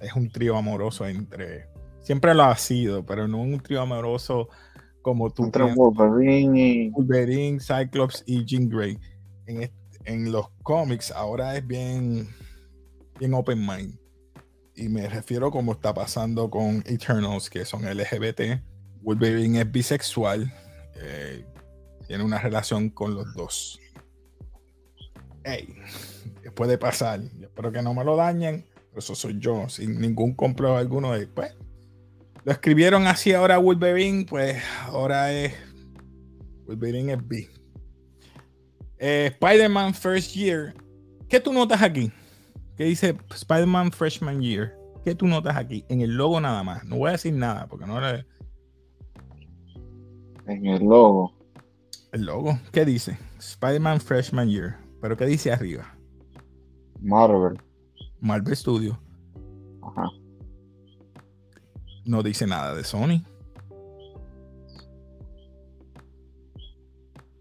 es 0.00 0.14
un 0.14 0.30
trío 0.30 0.56
amoroso 0.56 1.06
entre. 1.06 1.66
Siempre 2.00 2.34
lo 2.34 2.44
ha 2.44 2.56
sido, 2.56 3.06
pero 3.06 3.28
no 3.28 3.38
un 3.38 3.60
trío 3.60 3.80
amoroso 3.80 4.48
como 5.00 5.30
tú. 5.30 5.44
Entre 5.44 5.64
Wolverine 5.74 6.60
y. 6.60 6.90
Wolverine, 6.90 7.60
Cyclops 7.60 8.24
y 8.26 8.44
Jean 8.44 8.68
Grey 8.68 8.98
en, 9.46 10.32
los 10.32 10.48
cómics 10.62 11.10
ahora 11.10 11.56
es 11.56 11.66
bien, 11.66 12.28
bien 13.18 13.34
open 13.34 13.60
mind. 13.60 13.98
y 14.74 14.88
me 14.88 15.08
refiero 15.08 15.50
como 15.50 15.72
está 15.72 15.92
pasando 15.94 16.50
con 16.50 16.82
Eternals, 16.86 17.48
que 17.50 17.64
son 17.64 17.82
LGBT. 17.84 18.62
Wolverine 19.02 19.60
es 19.60 19.70
bisexual, 19.70 20.52
eh, 20.96 21.44
tiene 22.06 22.24
una 22.24 22.38
relación 22.38 22.90
con 22.90 23.14
los 23.14 23.34
dos. 23.34 23.80
Hey, 25.44 25.74
puede 26.54 26.78
pasar. 26.78 27.20
espero 27.40 27.72
que 27.72 27.82
no 27.82 27.94
me 27.94 28.04
lo 28.04 28.16
dañen, 28.16 28.64
eso 28.94 29.14
soy 29.14 29.38
yo, 29.38 29.68
sin 29.68 30.00
ningún 30.00 30.34
complejo 30.34 30.76
alguno. 30.76 31.12
Después 31.12 31.54
pues, 31.54 31.66
lo 32.44 32.52
escribieron 32.52 33.06
así 33.06 33.32
ahora 33.32 33.58
Wolverine, 33.58 34.26
pues 34.28 34.62
ahora 34.86 35.32
es 35.32 35.54
Wolverine 36.66 37.14
es 37.14 37.26
B. 37.26 37.50
Eh, 39.04 39.32
Spider-Man 39.32 39.94
First 39.94 40.32
Year. 40.32 40.72
¿Qué 41.28 41.40
tú 41.40 41.52
notas 41.52 41.82
aquí? 41.82 42.12
¿Qué 42.76 42.84
dice 42.84 43.16
Spider-Man 43.34 43.90
Freshman 43.90 44.40
Year? 44.40 44.78
¿Qué 45.04 45.16
tú 45.16 45.26
notas 45.26 45.56
aquí? 45.56 45.84
En 45.88 46.02
el 46.02 46.16
logo 46.16 46.40
nada 46.40 46.62
más. 46.62 46.84
No 46.84 46.98
voy 46.98 47.08
a 47.08 47.12
decir 47.12 47.34
nada 47.34 47.66
porque 47.66 47.84
no 47.84 47.98
era. 47.98 48.24
En 50.46 50.66
el 50.66 50.84
logo. 50.84 51.34
El 52.12 52.26
logo. 52.26 52.56
¿Qué 52.70 52.84
dice? 52.84 53.18
Spider-Man 53.40 54.00
Freshman 54.00 54.48
Year. 54.48 54.78
¿Pero 55.00 55.16
qué 55.16 55.26
dice 55.26 55.50
arriba? 55.50 55.98
Marvel. 57.00 57.60
Marvel 58.20 58.56
Studio. 58.56 59.02
Ajá. 59.82 60.08
No 62.04 62.22
dice 62.22 62.46
nada 62.46 62.72
de 62.76 62.84
Sony. 62.84 63.24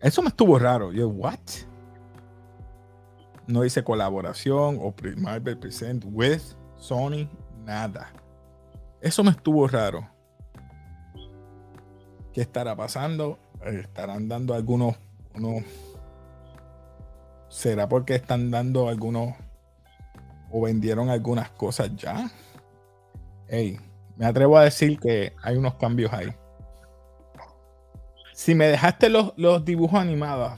Eso 0.01 0.21
me 0.21 0.29
estuvo 0.29 0.57
raro. 0.57 0.91
Yo, 0.91 1.09
¿what? 1.09 1.39
No 3.47 3.61
dice 3.61 3.83
colaboración 3.83 4.79
o 4.81 4.93
Marvel 5.17 5.57
Present 5.57 6.03
with 6.07 6.41
Sony, 6.77 7.27
nada. 7.65 8.11
Eso 9.01 9.23
me 9.23 9.31
estuvo 9.31 9.67
raro. 9.67 10.07
¿Qué 12.33 12.41
estará 12.41 12.75
pasando? 12.75 13.37
Eh, 13.65 13.81
¿Estarán 13.81 14.27
dando 14.27 14.53
algunos 14.53 14.95
unos 15.35 15.63
¿Será 17.49 17.87
porque 17.87 18.15
están 18.15 18.49
dando 18.49 18.87
algunos 18.87 19.35
o 20.49 20.61
vendieron 20.61 21.09
algunas 21.09 21.49
cosas 21.49 21.93
ya? 21.97 22.31
Hey, 23.49 23.77
me 24.15 24.25
atrevo 24.25 24.57
a 24.57 24.63
decir 24.63 24.97
que 24.97 25.33
hay 25.43 25.57
unos 25.57 25.75
cambios 25.75 26.13
ahí. 26.13 26.33
Si 28.41 28.55
me 28.55 28.65
dejaste 28.65 29.07
los, 29.07 29.33
los 29.37 29.63
dibujos 29.63 29.99
animados, 29.99 30.53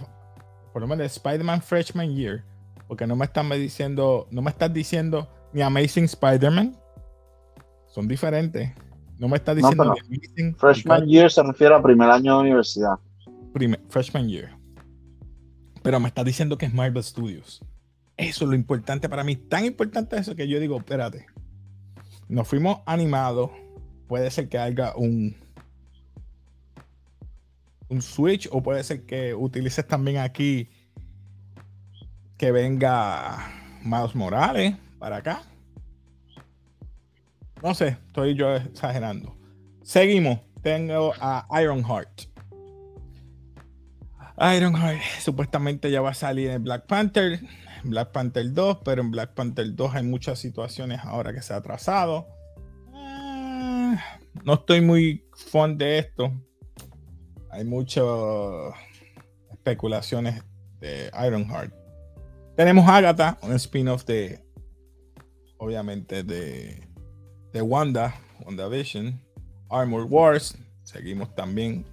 por 0.72 0.82
lo 0.82 0.88
menos 0.88 1.06
Spider-Man 1.06 1.62
Freshman 1.62 2.16
Year, 2.16 2.42
porque 2.88 3.06
no 3.06 3.18
me 3.18 3.26
están 3.26 3.50
diciendo, 3.50 4.26
no 4.32 4.42
me 4.42 4.52
estás 4.52 4.74
diciendo 4.74 5.28
ni 5.52 5.62
Amazing 5.62 6.06
Spider-Man, 6.06 6.78
son 7.88 8.08
diferentes. 8.08 8.72
No 9.20 9.28
me 9.28 9.36
estás 9.36 9.58
diciendo 9.58 9.94
Freshman 10.56 11.06
Year 11.08 11.30
se 11.30 11.44
refiere 11.44 11.76
a 11.76 11.84
primer 11.84 12.10
año 12.10 12.36
de 12.36 12.44
universidad. 12.44 12.96
freshman 13.90 14.30
Year 14.30 14.58
pero 15.82 16.00
me 16.00 16.08
está 16.08 16.24
diciendo 16.24 16.58
que 16.58 16.68
es 16.68 16.74
Marvel 16.74 17.04
Studios. 17.04 17.60
Eso 18.16 18.46
es 18.46 18.50
lo 18.50 18.56
importante 18.56 19.10
para 19.10 19.26
mí. 19.26 19.36
Tan 19.36 19.66
importante 19.66 20.16
eso 20.16 20.38
que 20.38 20.48
yo 20.48 20.58
digo, 20.62 20.78
espérate. 20.78 21.26
Nos 22.30 22.48
fuimos 22.48 22.80
animados. 22.86 23.52
Puede 24.08 24.32
ser 24.32 24.48
que 24.48 24.58
haya 24.58 24.96
un, 24.96 25.36
un 27.94 28.02
Switch 28.02 28.50
o 28.52 28.62
puede 28.62 28.84
ser 28.84 29.06
que 29.06 29.34
utilices 29.34 29.88
también 29.88 30.18
aquí 30.18 30.70
que 32.38 32.52
venga 32.52 33.52
Miles 33.84 34.16
Morales 34.16 34.76
para 35.00 35.18
acá. 35.18 35.44
No 37.62 37.74
sé, 37.74 37.98
estoy 38.08 38.36
yo 38.36 38.56
exagerando. 38.56 39.38
Seguimos. 39.84 40.40
Tengo 40.62 41.14
a 41.20 41.46
Ironheart. 41.62 42.24
Ironheart 44.38 45.02
supuestamente 45.20 45.92
ya 45.92 46.02
va 46.02 46.12
a 46.12 46.14
salir 46.14 46.50
en 46.52 46.64
Black 46.64 46.88
Panther, 46.88 47.42
Black 47.84 48.12
Panther 48.12 48.52
2, 48.52 48.80
pero 48.86 49.02
en 49.02 49.12
Black 49.12 49.34
Panther 49.34 49.76
2 49.76 49.96
hay 49.96 50.04
muchas 50.04 50.40
situaciones 50.40 51.02
ahora 51.04 51.34
que 51.34 51.42
se 51.42 51.54
ha 51.54 51.58
atrasado. 51.58 52.28
Ah, 52.94 53.98
no 54.46 54.54
estoy 54.54 54.80
muy 54.80 55.26
fan 55.36 55.78
de 55.78 56.00
esto. 56.00 56.32
Hay 57.54 57.64
muchas 57.66 58.04
especulaciones 59.52 60.44
de 60.80 61.12
Ironheart. 61.24 61.72
Tenemos 62.58 62.90
Agatha, 62.90 63.38
un 63.44 63.54
spin-off 63.54 64.06
de, 64.06 64.44
obviamente, 65.58 66.24
de, 66.24 66.88
de 67.52 67.62
Wanda, 67.62 68.16
WandaVision, 68.44 69.22
Armor 69.70 70.06
Wars. 70.10 70.58
Seguimos 70.84 71.36
también 71.36 71.86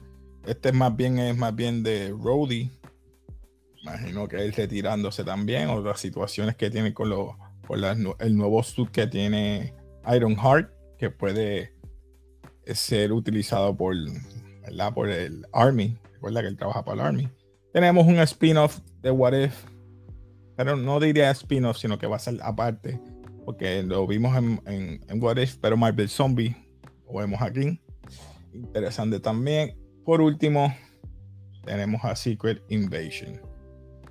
este 0.47 0.71
es 0.71 0.75
más 0.75 0.97
bien, 0.97 1.19
es 1.19 1.37
más 1.37 1.55
bien 1.55 1.83
de 1.83 2.09
Rhodey. 2.09 2.71
Imagino 3.83 4.29
que 4.29 4.37
él 4.37 4.55
retirándose 4.55 5.25
también. 5.25 5.69
Otras 5.69 6.01
situaciones 6.01 6.57
que 6.57 6.71
tiene 6.71 6.95
con, 6.95 7.11
lo, 7.11 7.37
con 7.67 7.85
el 8.19 8.37
nuevo 8.37 8.63
suit 8.63 8.91
que 8.91 9.07
tiene 9.07 9.75
Iron 10.11 10.37
Heart, 10.37 10.71
que 10.99 11.11
puede 11.11 11.75
ser 12.65 13.13
utilizado 13.13 13.77
por, 13.77 13.95
por 14.95 15.09
el 15.09 15.47
Army. 15.53 15.97
Recuerda 16.15 16.43
que 16.43 16.49
él 16.49 16.57
trabaja 16.57 16.85
para 16.85 17.03
el 17.03 17.07
Army. 17.07 17.29
Tenemos 17.73 18.07
un 18.07 18.19
spin-off 18.21 18.81
de 19.01 19.11
What 19.11 19.33
If. 19.33 19.65
Pero 20.57 20.77
no 20.77 21.01
diría 21.01 21.31
spin-off, 21.31 21.79
sino 21.79 21.99
que 21.99 22.07
va 22.07 22.17
a 22.17 22.19
ser 22.19 22.39
aparte. 22.43 23.01
Porque 23.45 23.83
lo 23.83 24.07
vimos 24.07 24.37
en, 24.37 25.01
What 25.21 25.39
If, 25.39 25.57
pero 25.57 25.77
Marvel 25.77 26.09
Zombie 26.09 26.57
lo 27.07 27.19
vemos 27.19 27.41
aquí. 27.41 27.81
Interesante 28.53 29.21
también. 29.21 29.77
Por 30.05 30.21
último, 30.21 30.75
tenemos 31.65 32.05
a 32.05 32.15
Secret 32.17 32.63
Invasion. 32.69 33.41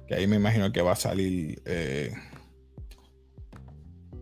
Que 0.07 0.15
ahí 0.15 0.27
me 0.27 0.37
imagino 0.37 0.71
que 0.71 0.81
va 0.81 0.93
a 0.93 0.95
salir. 0.95 1.61
Eh, 1.65 2.11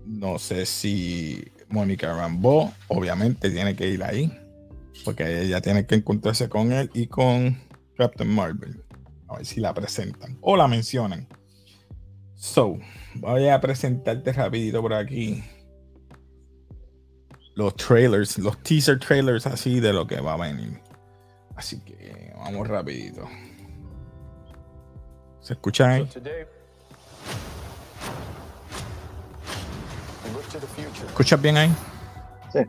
no 0.05 0.39
sé 0.39 0.65
si 0.65 1.43
Mónica 1.69 2.13
Rambeau, 2.13 2.72
obviamente, 2.88 3.50
tiene 3.50 3.75
que 3.75 3.88
ir 3.88 4.03
ahí. 4.03 4.31
Porque 5.05 5.41
ella 5.43 5.61
tiene 5.61 5.85
que 5.85 5.95
encontrarse 5.95 6.49
con 6.49 6.71
él 6.71 6.89
y 6.93 7.07
con 7.07 7.57
Captain 7.97 8.29
Marvel. 8.29 8.83
A 9.27 9.37
ver 9.37 9.45
si 9.45 9.59
la 9.59 9.73
presentan 9.73 10.37
o 10.41 10.55
la 10.55 10.67
mencionan. 10.67 11.27
So, 12.35 12.77
voy 13.15 13.47
a 13.47 13.59
presentarte 13.59 14.31
rapidito 14.33 14.81
por 14.81 14.93
aquí 14.93 15.43
los 17.57 17.75
trailers, 17.75 18.37
los 18.37 18.61
teaser 18.61 18.99
trailers 18.99 19.47
así 19.47 19.79
de 19.79 19.91
lo 19.91 20.05
que 20.05 20.21
va 20.21 20.33
a 20.33 20.37
venir. 20.37 20.79
Así 21.55 21.79
que 21.81 22.31
vamos 22.37 22.67
rapidito. 22.67 23.27
¿Se 25.41 25.53
escucha 25.53 25.89
ahí? 25.89 26.07
¿Escuchas 31.07 31.41
bien 31.41 31.57
ahí? 31.57 31.73
Sí. 32.53 32.59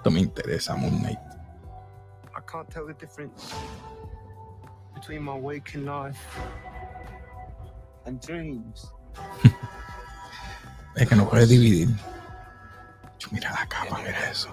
Esto 0.00 0.10
me 0.10 0.20
interesa, 0.20 0.74
Moon 0.76 1.02
Knight. 1.02 1.18
I 2.34 2.40
can't 2.50 2.70
tell 2.70 2.86
the 2.86 2.94
difference 2.94 3.52
between 4.94 5.22
my 5.22 5.36
waking 5.36 5.84
life 5.84 6.16
and 8.06 8.18
dreams. 8.18 8.90
es 10.96 11.06
que 11.06 11.16
no 11.16 11.28
puedes 11.28 11.50
dividir. 11.50 11.90
Mira 13.30 13.50
la 13.50 13.66
capa, 13.66 13.98
mira 13.98 14.30
eso. 14.30 14.48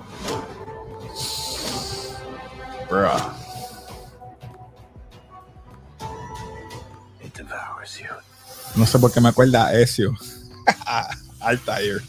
Bruh. 2.89 3.15
No 8.75 8.85
sé 8.85 8.99
por 8.99 9.13
qué 9.13 9.21
me 9.21 9.29
acuerda 9.29 9.67
a 9.67 9.79
Ezio. 9.79 10.13
Altair. 11.39 12.01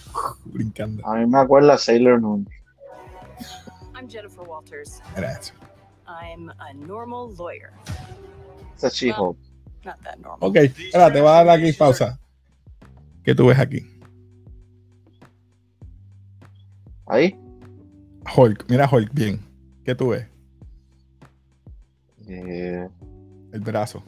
Brincando. 0.45 1.07
A 1.07 1.15
mí 1.15 1.27
me 1.27 1.39
acuerda 1.39 1.75
a 1.75 1.79
Sailor 1.79 2.21
Moon. 2.21 2.49
I'm 3.99 4.09
Jennifer 4.09 4.45
Walters. 4.45 5.03
Mira 5.17 5.33
eso. 5.33 5.53
I'm 6.07 6.53
a 6.61 6.73
normal 6.73 7.35
lawyer. 7.35 7.73
It's 8.75 8.85
a 8.85 8.91
She-Hulk. 8.91 9.37
Not 9.85 10.01
that 10.05 10.21
normal. 10.21 10.49
Ok, 10.49 10.57
espérate, 10.57 11.21
voy 11.21 11.31
a 11.31 11.45
dar 11.45 11.59
aquí 11.59 11.73
pausa. 11.73 12.21
¿Qué 13.25 13.35
tú 13.35 13.47
ves 13.47 13.59
aquí? 13.59 13.85
Ahí. 17.09 17.37
Hulk, 18.37 18.67
mira 18.69 18.89
Hulk 18.89 19.13
bien. 19.13 19.45
¿Qué 19.85 19.97
tú 19.97 20.11
ves? 20.11 20.29
Eh, 22.29 22.89
el 23.53 23.61
brazo. 23.61 24.05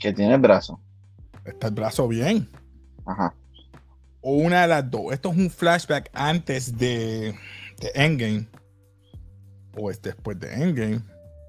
¿Qué 0.00 0.12
tiene 0.12 0.34
el 0.34 0.40
brazo? 0.40 0.80
Está 1.44 1.68
el 1.68 1.74
brazo 1.74 2.08
bien. 2.08 2.48
Ajá. 3.06 3.34
O 4.20 4.32
una 4.32 4.62
de 4.62 4.68
las 4.68 4.90
dos. 4.90 5.12
Esto 5.12 5.30
es 5.30 5.36
un 5.36 5.48
flashback 5.48 6.10
antes 6.12 6.76
de, 6.76 7.38
de 7.80 7.90
Endgame. 7.94 8.48
O 9.76 9.90
es 9.90 10.00
después 10.00 10.38
de 10.38 10.52
Endgame. 10.52 11.00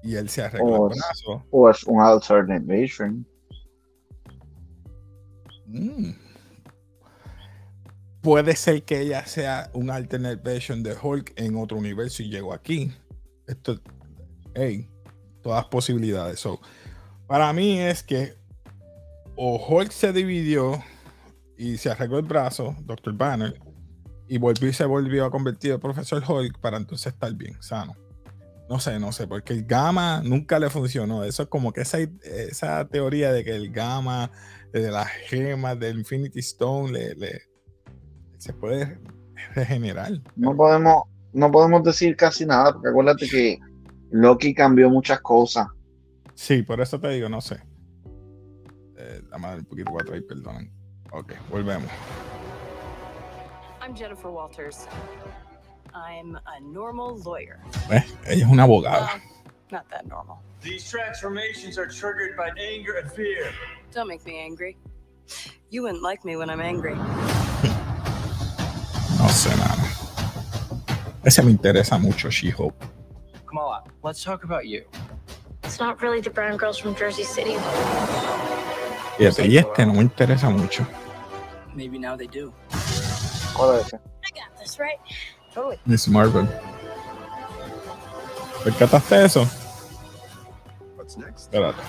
Y 0.02 0.16
él 0.16 0.28
se 0.28 0.42
arregla 0.42 0.76
el 0.76 0.88
brazo. 0.88 1.44
O 1.50 1.70
es 1.70 1.84
un 1.84 2.00
alternate 2.00 2.64
vision. 2.64 3.26
Mm. 5.66 6.10
Puede 8.20 8.54
ser 8.56 8.82
que 8.84 9.00
ella 9.00 9.26
sea 9.26 9.70
un 9.74 9.90
alternate 9.90 10.36
version 10.36 10.82
de 10.82 10.94
Hulk 11.00 11.32
en 11.36 11.56
otro 11.56 11.76
universo 11.76 12.22
y 12.22 12.30
llegó 12.30 12.52
aquí. 12.52 12.92
Esto, 13.46 13.80
hey, 14.54 14.88
todas 15.42 15.64
posibilidades. 15.66 16.38
So, 16.38 16.60
para 17.26 17.52
mí 17.52 17.80
es 17.80 18.02
que 18.02 18.34
o 19.34 19.56
Hulk 19.56 19.90
se 19.90 20.12
dividió 20.12 20.82
y 21.56 21.78
se 21.78 21.90
arregló 21.90 22.18
el 22.18 22.26
brazo, 22.26 22.76
Dr. 22.80 23.14
Banner, 23.14 23.58
y 24.34 24.38
volvió 24.38 24.66
y 24.70 24.72
se 24.72 24.86
volvió 24.86 25.26
a 25.26 25.30
convertir 25.30 25.72
en 25.72 25.80
profesor 25.80 26.22
Hulk 26.26 26.58
para 26.58 26.78
entonces 26.78 27.12
estar 27.12 27.34
bien, 27.34 27.54
sano. 27.62 27.94
No 28.70 28.78
sé, 28.78 28.98
no 28.98 29.12
sé, 29.12 29.26
porque 29.26 29.52
el 29.52 29.66
gamma 29.66 30.22
nunca 30.24 30.58
le 30.58 30.70
funcionó. 30.70 31.22
Eso 31.22 31.42
es 31.42 31.48
como 31.50 31.70
que 31.70 31.82
esa, 31.82 31.98
esa 31.98 32.88
teoría 32.88 33.30
de 33.30 33.44
que 33.44 33.54
el 33.54 33.70
gamma 33.70 34.30
de 34.72 34.90
las 34.90 35.08
gemas 35.28 35.78
del 35.78 35.98
Infinity 35.98 36.38
Stone 36.40 36.92
le, 36.92 37.14
le- 37.14 37.42
se 38.38 38.54
puede 38.54 38.98
regenerar. 39.54 40.12
No 40.34 40.56
podemos, 40.56 41.02
no 41.34 41.50
podemos 41.50 41.82
decir 41.84 42.16
casi 42.16 42.46
nada, 42.46 42.72
porque 42.72 42.88
acuérdate 42.88 43.28
que 43.28 43.58
Loki 44.12 44.54
cambió 44.54 44.88
muchas 44.88 45.20
cosas. 45.20 45.66
Sí, 46.34 46.62
por 46.62 46.80
eso 46.80 46.98
te 46.98 47.08
digo, 47.10 47.28
no 47.28 47.42
sé. 47.42 47.56
Eh, 48.96 49.20
la 49.30 49.36
madre 49.36 49.58
un 49.58 49.66
poquito 49.66 49.92
para 49.92 50.04
atrás, 50.04 50.22
perdonen. 50.26 50.72
Ok, 51.10 51.34
volvemos. 51.50 51.90
I'm 53.82 53.96
Jennifer 53.96 54.30
Walters. 54.30 54.86
I'm 55.92 56.38
a 56.46 56.60
normal 56.60 57.18
lawyer. 57.26 57.58
Eh, 57.90 57.96
eh, 57.96 58.00
¿Ves? 58.00 58.16
Ella 58.26 58.44
es 58.44 58.50
una 58.52 58.62
abogada. 58.62 59.06
Well, 59.06 59.20
not 59.72 59.90
that 59.90 60.06
normal. 60.06 60.40
These 60.60 60.88
transformations 60.88 61.78
are 61.78 61.88
triggered 61.88 62.36
by 62.36 62.50
anger 62.56 62.98
and 62.98 63.10
fear. 63.10 63.50
Don't 63.92 64.06
make 64.06 64.24
me 64.24 64.38
angry. 64.38 64.76
You 65.70 65.82
wouldn't 65.82 66.00
like 66.00 66.24
me 66.24 66.36
when 66.36 66.48
I'm 66.48 66.60
angry. 66.60 66.94
No 69.18 69.28
sé 69.28 69.50
nada. 69.56 69.82
Ese 71.24 71.42
me 71.44 71.52
interesa 71.52 72.00
mucho, 72.00 72.28
She-Hulk. 72.30 72.74
Kamala, 73.46 73.84
let's 74.02 74.22
talk 74.24 74.42
about 74.44 74.66
you. 74.66 74.84
It's 75.62 75.78
not 75.78 76.02
really 76.02 76.20
the 76.20 76.30
brown 76.30 76.56
girls 76.56 76.78
from 76.78 76.94
Jersey 76.96 77.24
City. 77.24 77.54
Fíjate, 79.16 79.48
y 79.48 79.58
este 79.58 79.86
no 79.86 79.92
me 79.92 80.02
interesa 80.02 80.50
mucho. 80.50 80.84
Maybe 81.74 81.98
now 81.98 82.16
they 82.16 82.26
do. 82.26 82.52
I 83.62 84.30
got 84.34 84.58
this, 84.58 84.78
right? 84.78 84.98
Totally. 85.54 85.78
Miss 85.84 86.08
Marvel. 86.08 86.48
¿Percataste 88.64 89.14
de 89.16 89.26
eso? 89.26 89.48
What's 90.96 91.16
next? 91.16 91.42
Espérate. 91.52 91.80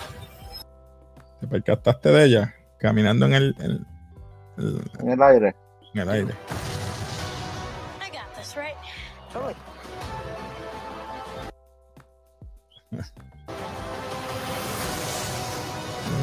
¿Te 1.39 1.47
percataste 1.47 2.09
de 2.09 2.25
ella? 2.25 2.53
Caminando 2.79 3.25
en 3.25 3.33
el, 3.33 3.55
el- 3.59 3.85
el- 4.57 4.91
En 4.99 5.09
el 5.09 5.21
aire. 5.23 5.55
en 5.93 6.01
el 6.01 6.09
aire. 6.09 6.33
I 8.01 8.09
got 8.11 8.33
this, 8.35 8.55
right? 8.55 8.75
Totally. 9.31 9.55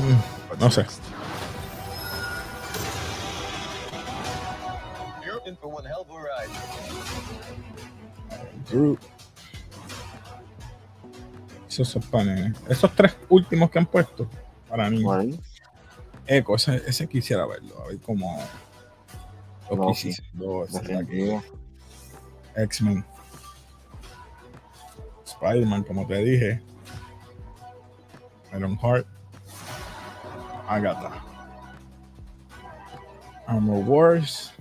Mm, 0.01 0.61
no 0.61 0.71
sé. 0.71 0.87
In 5.51 5.57
for 5.57 5.69
one 5.69 5.85
hell 5.85 6.07
of 6.09 6.11
a 6.11 6.19
ride. 6.19 6.49
Groot. 8.71 9.01
Esos 11.69 11.89
son 11.89 12.27
nenes. 12.27 12.59
Esos 12.69 12.95
tres 12.95 13.17
últimos 13.29 13.71
que 13.71 13.79
han 13.79 13.87
puesto 13.87 14.29
para. 14.69 14.91
Por 14.91 15.21
ahí. 15.21 15.41
Eco, 16.27 16.57
ese, 16.57 16.77
ese 16.87 17.09
quisiera 17.09 17.47
verlo. 17.47 17.83
A 17.83 17.89
ver 17.89 18.01
cómo. 18.01 18.39
Lo 19.71 19.93
que-. 21.07 21.41
X-Men. 22.57 23.05
Spider-Man, 25.25 25.85
como 25.85 26.07
te 26.07 26.17
dije. 26.19 26.63
Iron 28.53 28.77
Heart. 28.79 29.07
Agatha. 30.69 31.25
Armor 33.47 33.85
Wars. 33.85 34.53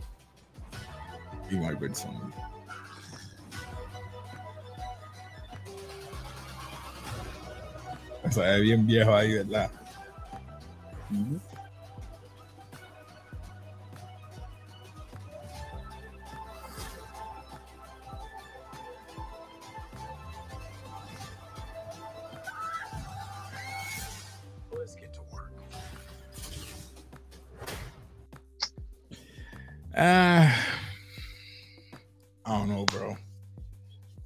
Y 1.50 1.58
Marvel 1.58 1.96
Zombie. 1.96 2.34
Se 8.30 8.42
ve 8.42 8.60
bien 8.62 8.86
viejo 8.86 9.16
ahí, 9.16 9.34
¿verdad? 9.34 9.72
Ujú. 11.10 11.40
Let's 24.78 24.96
get 24.96 25.12
to 25.14 25.22
work. 25.32 25.52
Ah, 29.96 30.54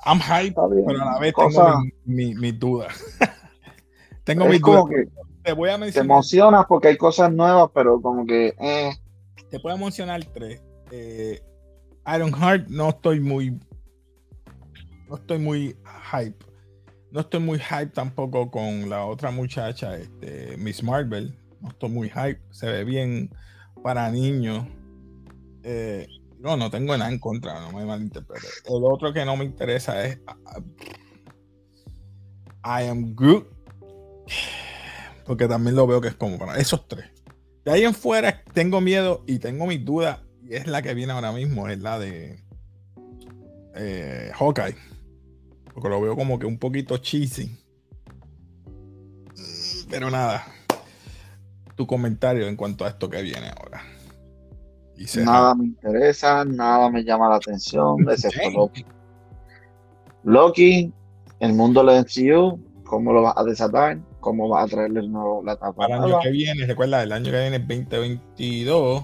I'm 0.06 0.20
hype, 0.20 0.56
pero 0.86 1.02
a 1.02 1.14
la 1.14 1.20
vez 1.20 1.34
Cosa- 1.34 1.66
tengo 1.66 1.80
mi, 2.06 2.26
mi, 2.34 2.36
mis 2.42 2.60
dudas. 2.60 2.94
tengo 4.24 4.46
mis 4.46 4.62
dudas. 4.62 4.86
Te 5.44 5.54
voy 5.54 5.70
a 5.70 5.74
te 5.74 5.80
mencionar, 5.80 6.06
emocionas 6.06 6.66
porque 6.68 6.88
hay 6.90 6.98
cosas 6.98 7.32
nuevas, 7.32 7.70
pero 7.74 8.02
como 8.02 8.26
que, 8.26 8.54
eh, 8.60 8.92
te 9.50 9.60
puedo 9.60 9.78
mencionar 9.78 10.24
tres. 10.26 10.62
Eh, 10.92 11.42
Iron 12.16 12.34
Heart 12.34 12.68
no 12.70 12.90
estoy 12.90 13.20
muy 13.20 13.58
no 15.10 15.16
estoy 15.16 15.38
muy 15.40 15.76
hype. 16.12 16.46
No 17.12 17.20
estoy 17.20 17.40
muy 17.40 17.60
hype 17.60 17.88
tampoco 17.94 18.50
con 18.50 18.90
la 18.90 19.06
otra 19.06 19.30
muchacha, 19.30 19.96
este, 19.98 20.58
Miss 20.58 20.82
Marvel. 20.82 21.38
No 21.62 21.70
estoy 21.70 21.90
muy 21.90 22.10
hype. 22.10 22.40
Se 22.50 22.66
ve 22.66 22.84
bien 22.84 23.30
para 23.84 24.10
niños. 24.10 24.66
Eh, 25.64 26.08
no, 26.44 26.58
no 26.58 26.70
tengo 26.70 26.96
nada 26.98 27.10
en 27.10 27.20
contra, 27.20 27.62
no 27.62 27.72
me 27.72 27.86
malinterprete. 27.86 28.48
El 28.66 28.84
otro 28.84 29.14
que 29.14 29.24
no 29.24 29.38
me 29.38 29.46
interesa 29.46 30.06
es 30.06 30.20
ah, 30.28 30.38
ah, 32.62 32.84
I 32.84 32.88
Am 32.88 33.16
Groot. 33.16 33.48
Porque 35.26 35.48
también 35.48 35.78
lo 35.78 35.88
veo 35.88 36.02
que 36.02 36.10
es 36.10 36.16
como 36.16 36.38
para 36.38 36.58
esos 36.58 36.86
tres. 36.86 37.06
De 37.64 37.72
ahí 37.72 37.86
en 37.86 37.94
fuera 37.94 38.44
tengo 38.54 38.82
miedo 38.82 39.24
y 39.26 39.40
tengo 39.40 39.66
mis 39.68 39.86
dudas. 39.86 40.20
Y 40.44 40.56
es 40.56 40.68
la 40.68 40.82
que 40.82 40.94
viene 40.94 41.14
ahora 41.14 41.32
mismo, 41.32 41.70
es 41.70 41.80
la 41.80 41.98
de 41.98 42.44
eh, 43.76 44.30
Hawkeye. 44.34 44.76
Porque 45.74 45.88
lo 45.88 46.02
veo 46.02 46.18
como 46.18 46.40
que 46.40 46.46
un 46.46 46.60
poquito 46.60 46.98
cheesy. 46.98 47.58
Pero 49.90 50.12
nada. 50.12 50.46
Tu 51.78 51.88
comentario 51.88 52.50
en 52.50 52.58
cuanto 52.58 52.84
a 52.84 52.90
esto 52.90 53.10
que 53.10 53.22
viene 53.22 53.50
ahora. 53.58 53.93
Y 54.98 55.06
nada 55.20 55.56
me 55.56 55.66
interesa, 55.66 56.46
nada 56.46 56.90
me 56.90 57.04
llama 57.04 57.30
la 57.30 57.36
atención, 57.36 57.98
excepto 58.10 58.40
Ok. 58.56 58.78
Loki. 58.78 58.86
Loki, 60.24 60.94
el 61.40 61.54
mundo 61.54 61.84
del 61.84 62.02
MCU, 62.02 62.60
¿cómo 62.84 63.12
lo 63.14 63.24
vas 63.24 63.34
a 63.38 63.44
desatar? 63.44 64.00
¿Cómo 64.20 64.48
vas 64.48 64.66
a 64.66 64.76
traerle 64.76 65.06
nuevo 65.08 65.44
la 65.44 65.56
tapa 65.56 65.88
Para 65.88 65.98
el 65.98 66.04
año 66.04 66.20
que 66.22 66.32
viene, 66.32 66.66
recuerda, 66.66 67.04
el 67.04 67.12
año 67.12 67.26
que 67.26 67.40
viene 67.40 67.58
es 67.58 67.68
2022. 67.68 69.04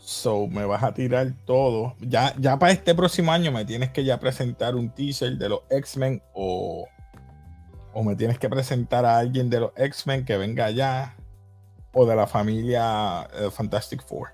So 0.00 0.48
me 0.48 0.64
vas 0.64 0.82
a 0.82 0.94
tirar 0.94 1.32
todo. 1.44 1.94
Ya, 2.00 2.34
ya 2.38 2.58
para 2.58 2.72
este 2.72 2.94
próximo 2.94 3.30
año 3.30 3.52
me 3.52 3.64
tienes 3.64 3.90
que 3.90 4.02
ya 4.02 4.18
presentar 4.18 4.74
un 4.74 4.90
teaser 4.90 5.36
de 5.36 5.50
los 5.50 5.60
X-Men 5.68 6.22
o, 6.32 6.88
o 7.92 8.02
me 8.02 8.16
tienes 8.16 8.38
que 8.38 8.48
presentar 8.48 9.04
a 9.04 9.18
alguien 9.18 9.50
de 9.50 9.60
los 9.60 9.72
X-Men 9.76 10.24
que 10.24 10.36
venga 10.36 10.64
allá 10.64 11.14
o 11.92 12.06
de 12.06 12.16
la 12.16 12.26
familia 12.26 13.28
eh, 13.38 13.50
Fantastic 13.50 14.02
Four 14.02 14.30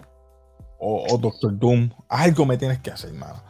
o, 0.79 1.19
Doctor 1.19 1.59
Doom. 1.59 1.91
Algo 2.09 2.47
me 2.47 2.57
tienes 2.59 2.79
que 2.81 2.91
hacer, 2.91 3.13
mano. 3.15 3.43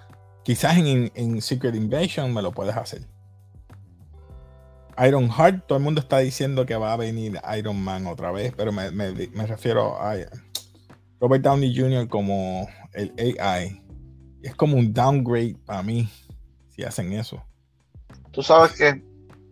Quizás 0.45 0.77
en, 0.77 1.11
en 1.15 1.41
Secret 1.43 1.75
Invasion 1.75 2.33
me 2.33 2.43
lo 2.43 2.53
puedes 2.53 2.77
hacer. 2.77 3.03
Iron 5.07 5.29
Heart, 5.31 5.67
todo 5.67 5.77
el 5.79 5.85
mundo 5.85 6.01
está 6.01 6.19
diciendo 6.21 6.65
que 6.65 6.75
va 6.77 6.93
a 6.93 6.97
venir 6.97 7.39
Iron 7.59 7.79
Man 7.83 8.07
otra 8.07 8.31
vez, 8.33 8.55
pero 8.57 8.73
me, 8.73 8.91
me- 8.91 9.13
me 9.13 9.47
refiero 9.47 10.01
a 10.01 10.15
Robert 11.21 11.45
Downey 11.45 11.77
Jr. 11.77 12.09
como 12.09 12.67
el 12.95 13.13
AI. 13.39 13.83
Es 14.43 14.55
como 14.55 14.77
un 14.79 14.93
downgrade 14.95 15.57
para 15.67 15.83
mí 15.83 16.09
si 16.71 16.83
hacen 16.83 17.13
eso. 17.13 17.43
Tú 18.31 18.43
sabes 18.43 18.73
que 18.73 19.03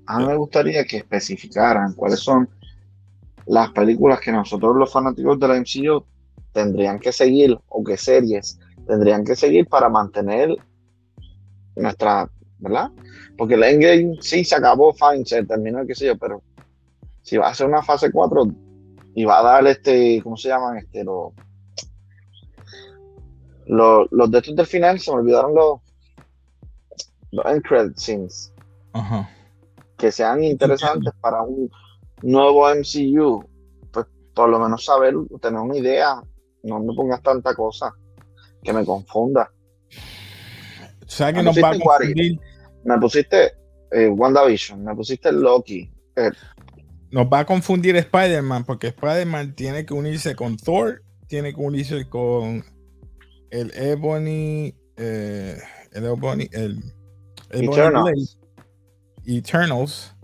a 0.06 0.18
mí 0.18 0.26
me 0.26 0.36
gustaría 0.36 0.84
que 0.84 0.98
especificaran 0.98 1.92
cuáles 1.94 2.20
son 2.20 2.48
las 3.46 3.70
películas 3.72 4.20
que 4.20 4.32
nosotros 4.32 4.76
los 4.76 4.90
fanáticos 4.92 5.38
de 5.38 5.48
la 5.48 5.54
MCU 5.60 6.04
tendrían 6.54 6.98
que 6.98 7.12
seguir 7.12 7.58
o 7.68 7.84
qué 7.84 7.98
series 7.98 8.58
tendrían 8.86 9.24
que 9.24 9.36
seguir 9.36 9.66
para 9.66 9.88
mantener 9.88 10.56
nuestra, 11.76 12.30
¿verdad? 12.58 12.90
Porque 13.36 13.54
el 13.54 13.64
Endgame 13.64 14.16
sí 14.20 14.44
se 14.44 14.54
acabó, 14.54 14.94
fine, 14.94 15.26
se 15.26 15.44
terminó, 15.44 15.86
qué 15.86 15.94
sé 15.94 16.06
yo, 16.06 16.16
pero 16.16 16.42
si 17.22 17.36
va 17.36 17.48
a 17.48 17.50
hacer 17.50 17.66
una 17.66 17.82
fase 17.82 18.10
4 18.10 18.46
y 19.14 19.24
va 19.24 19.40
a 19.40 19.42
dar 19.42 19.66
este, 19.66 20.20
¿cómo 20.22 20.36
se 20.36 20.48
llaman? 20.48 20.78
Este, 20.78 21.04
los, 21.04 21.32
Los, 23.66 24.06
los 24.10 24.30
de 24.30 24.38
estos 24.38 24.56
del 24.56 24.66
final 24.66 25.00
se 25.00 25.10
me 25.10 25.18
olvidaron 25.18 25.54
los, 25.54 25.80
los 27.32 27.46
end 27.46 27.62
credit 27.62 27.96
scenes 27.96 28.52
Ajá. 28.92 29.28
que 29.96 30.12
sean 30.12 30.44
interesantes 30.44 31.12
para 31.20 31.42
un 31.42 31.70
nuevo 32.22 32.68
MCU. 32.68 33.44
Pues 33.90 34.06
por 34.34 34.48
lo 34.48 34.58
menos 34.58 34.84
saber, 34.84 35.14
tener 35.40 35.60
una 35.60 35.76
idea. 35.76 36.22
No 36.64 36.80
me 36.80 36.94
pongas 36.94 37.22
tanta 37.22 37.54
cosa 37.54 37.92
que 38.62 38.72
me 38.72 38.84
confunda. 38.84 39.50
¿Sabes 41.06 41.34
que 41.34 41.42
nos 41.42 41.56
va 41.62 41.68
a 41.70 41.78
confundir? 41.78 42.38
Me 42.84 42.98
pusiste 42.98 43.52
eh, 43.92 44.08
WandaVision, 44.08 44.82
me 44.82 44.94
pusiste 44.94 45.30
Loki. 45.30 45.90
eh, 46.16 46.30
Nos 47.10 47.26
va 47.26 47.40
a 47.40 47.44
confundir 47.46 47.96
Spider-Man 47.96 48.64
porque 48.64 48.88
Spider-Man 48.88 49.54
tiene 49.54 49.84
que 49.86 49.94
unirse 49.94 50.34
con 50.34 50.56
Thor, 50.56 51.02
tiene 51.28 51.54
que 51.54 51.60
unirse 51.60 52.08
con 52.08 52.64
el 53.50 53.70
Ebony, 53.76 54.74
eh, 54.96 55.58
el 55.92 56.04
Ebony, 56.04 56.48
el, 56.52 56.82
Ebony 57.50 57.72
Eternals. 57.76 58.38
Blade, 59.24 59.38
Eternals. 59.38 60.14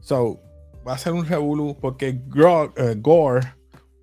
So, 0.00 0.38
va 0.86 0.94
a 0.94 0.98
ser 0.98 1.12
un 1.14 1.26
revolú 1.26 1.76
porque 1.80 2.12
Gro- 2.28 2.72
eh, 2.76 2.94
Gore 2.98 3.40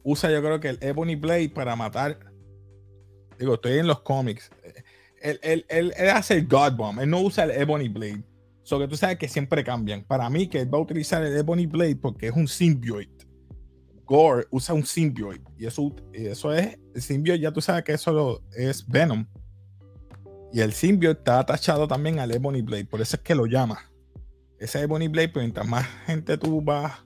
usa 0.10 0.32
yo 0.32 0.41
creo 0.41 0.60
que 0.62 0.70
el 0.70 0.78
Ebony 0.82 1.15
Blade 1.15 1.50
para 1.50 1.76
matar. 1.76 2.17
Digo, 3.38 3.56
estoy 3.56 3.74
en 3.78 3.88
los 3.88 4.00
cómics. 4.02 4.50
Él, 5.22 5.39
él- 5.43 5.65
él- 5.67 5.93
él 5.98 6.10
hace 6.10 6.36
el 6.36 6.48
God 6.48 6.74
Bomb, 6.78 7.00
él 7.02 7.10
no 7.10 7.22
usa 7.22 7.43
el 7.43 7.52
Ebony 7.52 7.89
Blade. 7.89 8.24
So 8.63 8.80
que 8.80 8.88
tú 8.88 8.96
sabes 8.96 9.17
que 9.17 9.28
siempre 9.28 9.63
cambian. 9.63 10.04
Para 10.04 10.30
mí, 10.30 10.48
que 10.48 10.62
él 10.62 10.74
va 10.74 10.78
a 10.78 10.82
utilizar 10.82 11.24
el 11.24 11.36
Ebony 11.36 11.65
Blade 11.65 11.98
porque 11.98 12.28
es 12.28 12.34
un 12.34 12.48
symbiote. 12.48 13.28
Gore 14.06 14.46
usa 14.50 14.74
un 14.74 14.86
symbiote. 14.86 15.41
Y 15.58 15.65
eso, 15.65 15.93
eso 16.13 16.54
es. 16.54 16.78
El 16.96 17.02
symbiote, 17.02 17.39
ya 17.41 17.52
tú 17.52 17.60
sabes 17.62 17.84
que 17.84 17.91
eso 17.93 18.41
es 18.56 18.88
Venom. 18.88 19.26
Y 20.54 20.62
el 20.62 20.72
symbiote 20.72 21.20
está 21.20 21.39
atachado 21.39 21.88
también 21.88 22.20
al 22.20 22.32
Ebony 22.32 22.62
Blade. 22.62 22.86
Por 22.86 23.02
eso 23.02 23.17
es 23.17 23.22
que 23.22 23.36
lo 23.36 23.46
llama. 23.46 23.91
Ese 24.60 24.82
Ebony 24.82 25.10
Blade, 25.10 25.30
pues 25.30 25.43
mientras 25.43 25.67
más 25.67 25.86
gente 26.06 26.38
tú 26.38 26.62
vas 26.62 27.04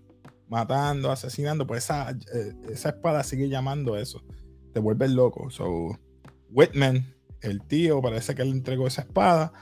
matando, 0.51 1.09
asesinando, 1.11 1.65
pues 1.65 1.85
esa, 1.85 2.11
eh, 2.11 2.53
esa 2.69 2.89
espada 2.89 3.23
sigue 3.23 3.47
llamando 3.47 3.97
eso. 3.97 4.21
Te 4.73 4.81
vuelves 4.81 5.09
loco. 5.09 5.49
So, 5.49 5.97
Whitman, 6.51 7.15
el 7.41 7.63
tío, 7.63 8.01
parece 8.01 8.35
que 8.35 8.43
le 8.43 8.51
entregó 8.51 8.85
esa 8.85 9.03
espada 9.03 9.53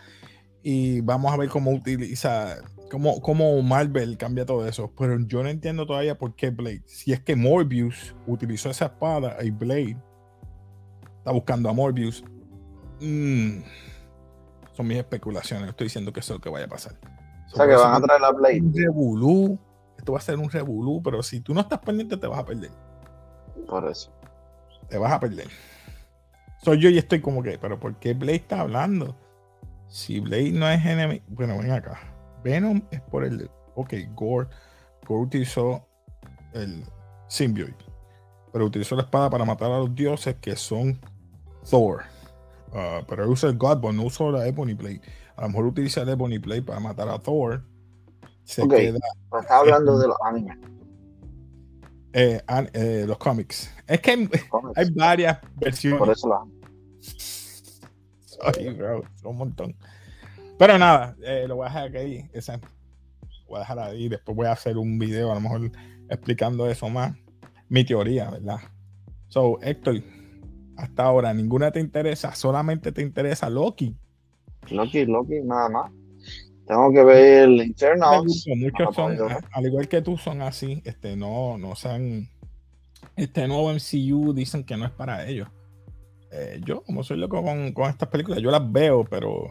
y 0.63 1.02
vamos 1.02 1.32
a 1.32 1.38
ver 1.38 1.47
cómo 1.49 1.71
utiliza, 1.71 2.58
cómo, 2.89 3.21
cómo 3.21 3.62
Marvel 3.62 4.17
cambia 4.17 4.47
todo 4.47 4.67
eso. 4.67 4.91
Pero 4.97 5.19
yo 5.19 5.43
no 5.43 5.49
entiendo 5.49 5.86
todavía 5.86 6.17
por 6.17 6.36
qué 6.36 6.49
Blade. 6.49 6.82
Si 6.88 7.13
es 7.13 7.19
que 7.19 7.36
Morbius 7.36 8.15
utilizó 8.25 8.71
esa 8.71 8.86
espada 8.86 9.38
y 9.43 9.52
Blade 9.52 9.97
está 11.19 11.32
buscando 11.32 11.69
a 11.69 11.73
Morbius, 11.73 12.23
mm, 12.99 13.60
son 14.73 14.88
mis 14.88 14.97
especulaciones. 14.97 15.65
No 15.65 15.69
estoy 15.69 15.86
diciendo 15.86 16.12
que 16.12 16.21
eso 16.21 16.34
es 16.34 16.39
lo 16.39 16.41
que 16.41 16.49
vaya 16.49 16.65
a 16.65 16.69
pasar. 16.69 16.99
o 17.54 17.56
sea 17.56 17.67
que 17.67 17.75
van 17.75 17.93
a 17.93 18.02
traer 18.02 18.21
la 18.21 18.32
Blade. 18.32 18.63
revolú. 18.73 19.60
Esto 19.99 20.13
va 20.13 20.19
a 20.19 20.21
ser 20.21 20.39
un 20.39 20.49
revolú, 20.49 21.03
pero 21.03 21.21
si 21.21 21.41
tú 21.41 21.53
no 21.53 21.59
estás 21.59 21.79
pendiente, 21.79 22.15
te 22.15 22.25
vas 22.25 22.39
a 22.39 22.45
perder. 22.45 22.71
Por 23.67 23.85
eso. 23.85 24.13
Te 24.88 24.97
vas 24.97 25.12
a 25.12 25.19
perder. 25.19 25.49
Soy 26.63 26.79
yo 26.79 26.89
y 26.89 26.97
estoy 26.97 27.19
como 27.19 27.43
que, 27.43 27.59
pero 27.59 27.77
¿por 27.77 27.97
qué 27.99 28.13
Blade 28.13 28.35
está 28.35 28.62
hablando? 28.62 29.17
Si 29.88 30.21
Blade 30.21 30.51
no 30.51 30.69
es 30.69 30.85
enemigo. 30.85 31.21
Bueno, 31.27 31.57
ven 31.57 31.71
acá. 31.71 31.99
Venom 32.45 32.81
es 32.91 33.01
por 33.01 33.25
el. 33.25 33.51
Ok, 33.75 33.93
Gore. 34.15 34.47
Gore 35.05 35.21
utilizó 35.21 35.85
el 36.53 36.85
symbiote. 37.27 37.85
Pero 38.53 38.65
utilizó 38.65 38.95
la 38.95 39.01
espada 39.01 39.29
para 39.29 39.43
matar 39.43 39.69
a 39.69 39.79
los 39.79 39.93
dioses 39.93 40.35
que 40.35 40.55
son 40.55 40.97
Thor. 41.69 42.03
Ah, 42.73 43.01
pero 43.05 43.29
usa 43.29 43.49
el 43.49 43.57
Godbone, 43.57 43.97
no 43.97 44.03
usó 44.03 44.31
la 44.31 44.47
Ebony 44.47 44.75
Blade. 44.75 45.01
A 45.35 45.41
lo 45.41 45.49
mejor 45.49 45.65
utiliza 45.65 46.03
el 46.03 46.09
Ebony 46.09 46.38
Blade 46.38 46.62
para 46.62 46.79
matar 46.79 47.09
a 47.09 47.19
Thor. 47.19 47.65
Se 48.49 48.67
queda 48.67 48.97
Pero 49.29 49.41
está 49.41 49.57
hablando 49.59 49.99
de 49.99 50.07
los 50.07 50.17
animes. 50.25 50.57
eh, 52.13 52.41
an- 52.47 52.69
eh, 52.73 53.05
los 53.07 53.17
cómics. 53.19 53.71
Es 53.85 54.01
que 54.01 54.12
hay, 54.75 54.91
varias 54.95 55.38
versiones. 55.57 55.99
Por 55.99 56.09
eso 56.09 56.27
la 56.27 56.43
Ay, 58.41 58.69
bro, 58.73 59.03
un 59.23 59.35
montón. 59.38 59.75
Pero 60.57 60.77
nada, 60.77 61.15
eh, 61.23 61.45
lo 61.47 61.57
voy 61.57 61.67
a 61.67 61.69
dejar 61.69 61.97
ahí. 61.97 62.29
Esa, 62.33 62.59
voy 63.47 63.57
a 63.57 63.59
dejar 63.59 63.79
ahí. 63.79 64.09
Después 64.09 64.35
voy 64.35 64.47
a 64.47 64.53
hacer 64.53 64.77
un 64.77 64.97
video, 64.97 65.31
a 65.31 65.35
lo 65.35 65.41
mejor 65.41 65.71
explicando 66.09 66.67
eso 66.69 66.89
más. 66.89 67.15
Mi 67.67 67.83
teoría, 67.83 68.31
¿verdad? 68.31 68.57
So, 69.27 69.59
Héctor, 69.62 70.01
hasta 70.75 71.03
ahora 71.03 71.33
ninguna 71.33 71.71
te 71.71 71.79
interesa, 71.79 72.33
solamente 72.33 72.91
te 72.91 73.01
interesa 73.03 73.47
Loki. 73.49 73.95
Loki, 74.71 75.05
Loki, 75.05 75.41
nada 75.43 75.69
más. 75.69 75.91
Tengo 76.69 76.91
que 76.91 77.03
ver 77.03 77.49
el 77.49 77.62
Eternals. 77.62 78.45
Muchos 78.55 78.93
son, 78.93 79.17
a- 79.32 79.39
al 79.53 79.65
igual 79.65 79.88
que 79.88 80.03
tú, 80.03 80.19
son 80.19 80.43
así. 80.43 80.84
Este, 80.86 81.15
no, 81.15 81.58
no 81.58 81.75
sean. 81.75 82.29
Este 83.15 83.47
nuevo 83.47 83.71
MCU 83.71 84.34
dicen 84.36 84.63
que 84.63 84.77
no 84.77 84.86
es 84.86 84.91
para 84.91 85.27
ellos. 85.27 85.47
Eh, 86.32 86.62
yo, 86.63 86.84
como 86.84 87.03
soy 87.03 87.17
loco 87.17 87.41
con, 87.43 87.73
con 87.73 87.89
estas 87.89 88.10
películas, 88.10 88.39
yo 88.39 88.51
las 88.51 88.71
veo, 88.71 89.03
pero 89.03 89.49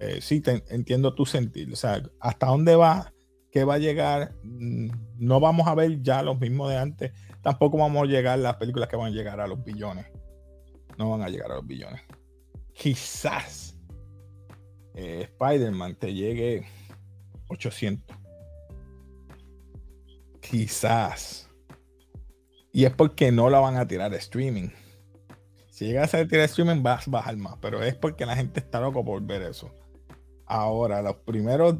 eh, 0.00 0.20
sí 0.22 0.40
te, 0.40 0.64
entiendo 0.70 1.12
tu 1.14 1.26
sentir. 1.26 1.70
O 1.70 1.76
sea, 1.76 2.02
hasta 2.20 2.46
dónde 2.46 2.74
va, 2.74 3.12
qué 3.52 3.64
va 3.64 3.74
a 3.74 3.78
llegar, 3.78 4.32
Mm, 4.42 4.88
no 5.18 5.40
vamos 5.40 5.68
a 5.68 5.74
ver 5.74 6.00
ya 6.00 6.22
los 6.22 6.40
mismos 6.40 6.70
de 6.70 6.78
antes. 6.78 7.12
Tampoco 7.42 7.76
vamos 7.76 8.04
a 8.04 8.06
llegar 8.06 8.38
las 8.38 8.56
películas 8.56 8.88
que 8.88 8.96
van 8.96 9.08
a 9.12 9.14
llegar 9.14 9.40
a 9.40 9.46
los 9.46 9.62
billones. 9.62 10.06
No 10.96 11.10
van 11.10 11.20
a 11.20 11.28
llegar 11.28 11.52
a 11.52 11.56
los 11.56 11.66
billones. 11.66 12.00
Quizás 12.72 13.75
eh, 14.96 15.28
Spider-Man 15.30 15.94
te 15.96 16.14
llegue 16.14 16.66
800. 17.48 18.16
Quizás. 20.40 21.50
Y 22.72 22.84
es 22.84 22.92
porque 22.92 23.30
no 23.30 23.50
la 23.50 23.58
van 23.58 23.76
a 23.76 23.86
tirar 23.86 24.12
a 24.12 24.16
streaming. 24.16 24.70
Si 25.68 25.84
llega 25.84 26.04
a 26.04 26.08
tirar 26.08 26.46
streaming, 26.46 26.82
vas 26.82 27.06
a 27.06 27.10
bajar 27.10 27.36
más. 27.36 27.56
Pero 27.60 27.82
es 27.82 27.94
porque 27.94 28.24
la 28.24 28.34
gente 28.34 28.60
está 28.60 28.80
loco 28.80 29.04
por 29.04 29.22
ver 29.22 29.42
eso. 29.42 29.70
Ahora, 30.46 31.02
los 31.02 31.16
primeros 31.16 31.76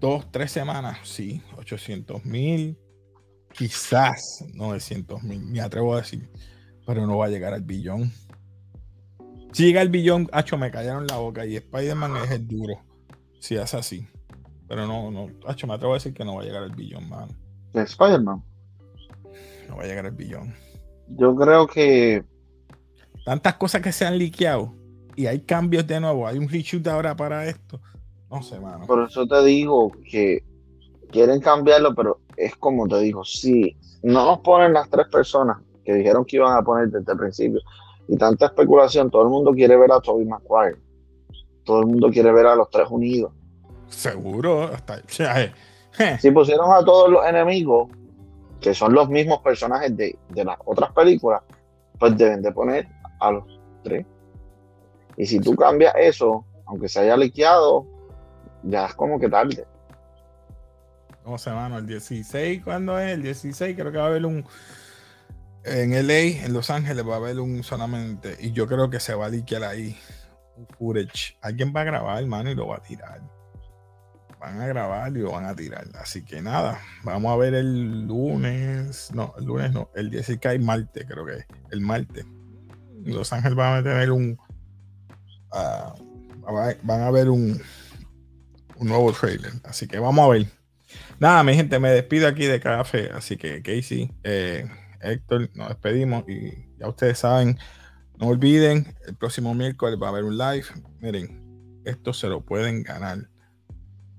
dos, 0.00 0.30
tres 0.30 0.52
semanas, 0.52 0.98
sí, 1.04 1.40
800 1.56 2.24
mil. 2.26 2.78
Quizás 3.52 4.44
900 4.52 5.22
mil. 5.22 5.40
Me 5.40 5.62
atrevo 5.62 5.94
a 5.94 5.98
decir. 5.98 6.28
Pero 6.86 7.06
no 7.06 7.16
va 7.16 7.26
a 7.26 7.30
llegar 7.30 7.54
al 7.54 7.62
billón. 7.62 8.12
Si 9.56 9.64
llega 9.64 9.80
al 9.80 9.88
billón, 9.88 10.28
hacho, 10.32 10.58
me 10.58 10.70
callaron 10.70 11.06
la 11.06 11.16
boca. 11.16 11.46
Y 11.46 11.56
Spider-Man 11.56 12.14
es 12.18 12.30
el 12.30 12.46
duro. 12.46 12.78
Si 13.40 13.56
es 13.56 13.72
así. 13.72 14.06
Pero 14.68 14.86
no, 14.86 15.10
no, 15.10 15.30
hacho, 15.46 15.66
me 15.66 15.72
atrevo 15.72 15.94
a 15.94 15.96
decir 15.96 16.12
que 16.12 16.26
no 16.26 16.34
va 16.34 16.42
a 16.42 16.44
llegar 16.44 16.62
al 16.62 16.72
billón, 16.72 17.08
man. 17.08 17.30
de 17.72 17.80
Spider-Man. 17.80 18.44
No 19.66 19.76
va 19.78 19.84
a 19.84 19.86
llegar 19.86 20.04
al 20.04 20.12
billón. 20.12 20.54
Yo 21.08 21.34
creo 21.34 21.66
que 21.66 22.22
Tantas 23.24 23.54
cosas 23.54 23.80
que 23.80 23.92
se 23.92 24.04
han 24.04 24.18
liqueado. 24.18 24.74
Y 25.14 25.24
hay 25.24 25.40
cambios 25.40 25.86
de 25.86 26.00
nuevo. 26.00 26.26
Hay 26.26 26.36
un 26.36 26.50
reshoot 26.50 26.86
ahora 26.88 27.16
para 27.16 27.46
esto. 27.46 27.80
No 28.30 28.42
sé, 28.42 28.60
mano. 28.60 28.84
por 28.86 29.08
eso 29.08 29.26
te 29.26 29.42
digo 29.42 29.90
que 30.10 30.44
quieren 31.10 31.40
cambiarlo, 31.40 31.94
pero 31.94 32.20
es 32.36 32.54
como 32.56 32.86
te 32.86 33.00
digo, 33.00 33.24
si 33.24 33.74
no 34.02 34.26
nos 34.26 34.40
ponen 34.40 34.74
las 34.74 34.90
tres 34.90 35.06
personas 35.10 35.56
que 35.82 35.94
dijeron 35.94 36.26
que 36.26 36.36
iban 36.36 36.54
a 36.58 36.62
poner 36.62 36.90
desde 36.90 37.10
el 37.10 37.18
principio 37.18 37.62
y 38.08 38.16
tanta 38.16 38.46
especulación, 38.46 39.10
todo 39.10 39.22
el 39.22 39.28
mundo 39.28 39.52
quiere 39.52 39.76
ver 39.76 39.92
a 39.92 40.00
Tobey 40.00 40.26
Maguire. 40.26 40.78
Todo 41.64 41.80
el 41.80 41.86
mundo 41.86 42.10
quiere 42.10 42.32
ver 42.32 42.46
a 42.46 42.54
los 42.54 42.70
tres 42.70 42.86
unidos. 42.90 43.32
Seguro. 43.88 44.64
Hasta, 44.64 45.02
Si 46.20 46.30
pusieron 46.30 46.70
a 46.72 46.84
todos 46.84 47.10
los 47.10 47.26
enemigos, 47.26 47.90
que 48.60 48.74
son 48.74 48.92
los 48.94 49.08
mismos 49.08 49.40
personajes 49.40 49.96
de, 49.96 50.16
de 50.28 50.44
las 50.44 50.58
otras 50.64 50.92
películas, 50.92 51.42
pues 51.98 52.16
deben 52.16 52.42
de 52.42 52.52
poner 52.52 52.88
a 53.20 53.32
los 53.32 53.44
tres. 53.82 54.04
Y 55.16 55.26
si 55.26 55.40
tú 55.40 55.56
cambias 55.56 55.94
eso, 55.98 56.44
aunque 56.66 56.88
se 56.88 57.00
haya 57.00 57.16
liqueado, 57.16 57.86
ya 58.62 58.86
es 58.86 58.94
como 58.94 59.18
que 59.18 59.28
tarde. 59.28 59.64
¿Cómo 61.24 61.38
se 61.38 61.50
llama? 61.50 61.78
El 61.78 61.86
16, 61.86 62.62
¿cuándo 62.62 62.98
es? 62.98 63.14
El 63.14 63.22
16, 63.22 63.76
creo 63.76 63.90
que 63.90 63.98
va 63.98 64.04
a 64.04 64.08
haber 64.08 64.26
un. 64.26 64.44
En 65.66 65.92
LA, 66.06 66.44
en 66.44 66.52
Los 66.52 66.70
Ángeles, 66.70 67.06
va 67.06 67.14
a 67.14 67.16
haber 67.16 67.40
un 67.40 67.62
solamente. 67.62 68.36
Y 68.40 68.52
yo 68.52 68.66
creo 68.66 68.88
que 68.90 69.00
se 69.00 69.14
va 69.14 69.26
a 69.26 69.28
liquear 69.28 69.64
ahí 69.64 69.96
un 70.56 70.66
footage. 70.78 71.36
Alguien 71.42 71.72
va 71.74 71.80
a 71.82 71.84
grabar, 71.84 72.22
hermano, 72.22 72.50
y 72.50 72.54
lo 72.54 72.68
va 72.68 72.76
a 72.76 72.82
tirar. 72.82 73.20
Van 74.38 74.60
a 74.60 74.66
grabar 74.66 75.10
y 75.16 75.20
lo 75.20 75.32
van 75.32 75.46
a 75.46 75.56
tirar. 75.56 75.86
Así 76.00 76.22
que 76.24 76.40
nada, 76.42 76.78
vamos 77.02 77.32
a 77.32 77.36
ver 77.36 77.54
el 77.54 78.06
lunes. 78.06 79.10
No, 79.12 79.34
el 79.38 79.44
lunes 79.44 79.72
no, 79.72 79.90
el 79.94 80.10
16 80.10 80.38
cae 80.40 80.58
martes, 80.58 81.04
creo 81.08 81.24
que 81.26 81.38
es. 81.38 81.46
El 81.70 81.80
martes. 81.80 82.24
Los 83.04 83.32
Ángeles 83.32 83.56
van 83.56 83.78
a 83.80 83.82
tener 83.82 84.10
un. 84.12 84.38
ah, 85.52 85.94
va- 86.44 86.74
van 86.82 87.00
a 87.02 87.10
ver 87.10 87.28
un, 87.30 87.60
un 88.76 88.88
nuevo 88.88 89.12
trailer. 89.12 89.52
Así 89.64 89.88
que 89.88 89.98
vamos 89.98 90.24
a 90.24 90.28
ver. 90.28 90.46
Nada, 91.18 91.42
mi 91.42 91.54
gente, 91.54 91.78
me 91.78 91.90
despido 91.90 92.28
aquí 92.28 92.44
de 92.46 92.60
café. 92.60 93.10
Así 93.12 93.36
que, 93.36 93.62
Casey, 93.62 94.12
eh, 94.22 94.68
Héctor, 95.00 95.50
nos 95.54 95.68
despedimos 95.68 96.24
y 96.28 96.68
ya 96.78 96.88
ustedes 96.88 97.18
saben, 97.18 97.58
No 98.18 98.28
olviden, 98.28 98.94
el 99.06 99.14
próximo 99.14 99.54
miércoles 99.54 99.98
va 100.00 100.06
a 100.06 100.10
haber 100.10 100.24
un 100.24 100.38
live. 100.38 100.64
Miren, 101.00 101.80
esto 101.84 102.12
se 102.12 102.28
lo 102.28 102.44
pueden 102.44 102.82
ganar. 102.82 103.28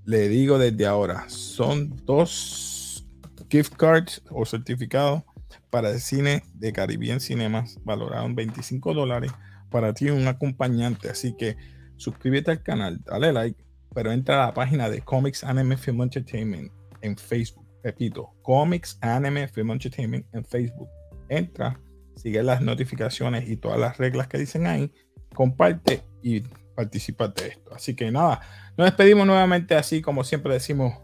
Le 0.04 0.28
digo 0.28 0.58
desde 0.58 0.86
ahora, 0.86 1.28
son 1.28 1.94
dos 2.04 3.06
gift 3.50 3.74
cards 3.76 4.22
o 4.30 4.44
certificados 4.44 5.22
para 5.70 5.90
el 5.90 6.00
cine 6.00 6.42
de 6.54 6.72
Caribbean 6.72 7.20
Cinemas, 7.20 7.78
valorado 7.84 8.26
en 8.26 8.34
25 8.34 8.94
dólares. 8.94 9.32
Para 9.70 9.92
ti, 9.92 10.08
un 10.08 10.26
acompañante. 10.26 11.10
Así 11.10 11.34
que 11.36 11.56
suscríbete 11.96 12.50
al 12.50 12.62
canal, 12.62 13.02
dale 13.04 13.32
like, 13.32 13.64
pero 13.94 14.12
entra 14.12 14.42
a 14.42 14.46
la 14.46 14.54
página 14.54 14.88
de 14.88 15.02
Comics 15.02 15.44
Anime 15.44 15.76
Film 15.76 16.02
Entertainment 16.02 16.72
en 17.02 17.16
Facebook. 17.16 17.67
Repito, 17.82 18.34
Comics 18.42 18.98
Anime 19.00 19.48
Film 19.48 19.70
Entertainment 19.72 20.26
en 20.32 20.44
Facebook. 20.44 20.88
Entra, 21.28 21.80
sigue 22.16 22.42
las 22.42 22.60
notificaciones 22.60 23.48
y 23.48 23.56
todas 23.56 23.78
las 23.78 23.98
reglas 23.98 24.28
que 24.28 24.38
dicen 24.38 24.66
ahí, 24.66 24.92
comparte 25.34 26.02
y 26.22 26.40
participa 26.74 27.28
de 27.28 27.48
esto. 27.48 27.74
Así 27.74 27.94
que 27.94 28.10
nada, 28.10 28.40
nos 28.76 28.86
despedimos 28.86 29.26
nuevamente 29.26 29.74
así 29.74 30.02
como 30.02 30.24
siempre 30.24 30.52
decimos. 30.54 30.94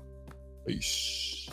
Peace. 0.66 1.50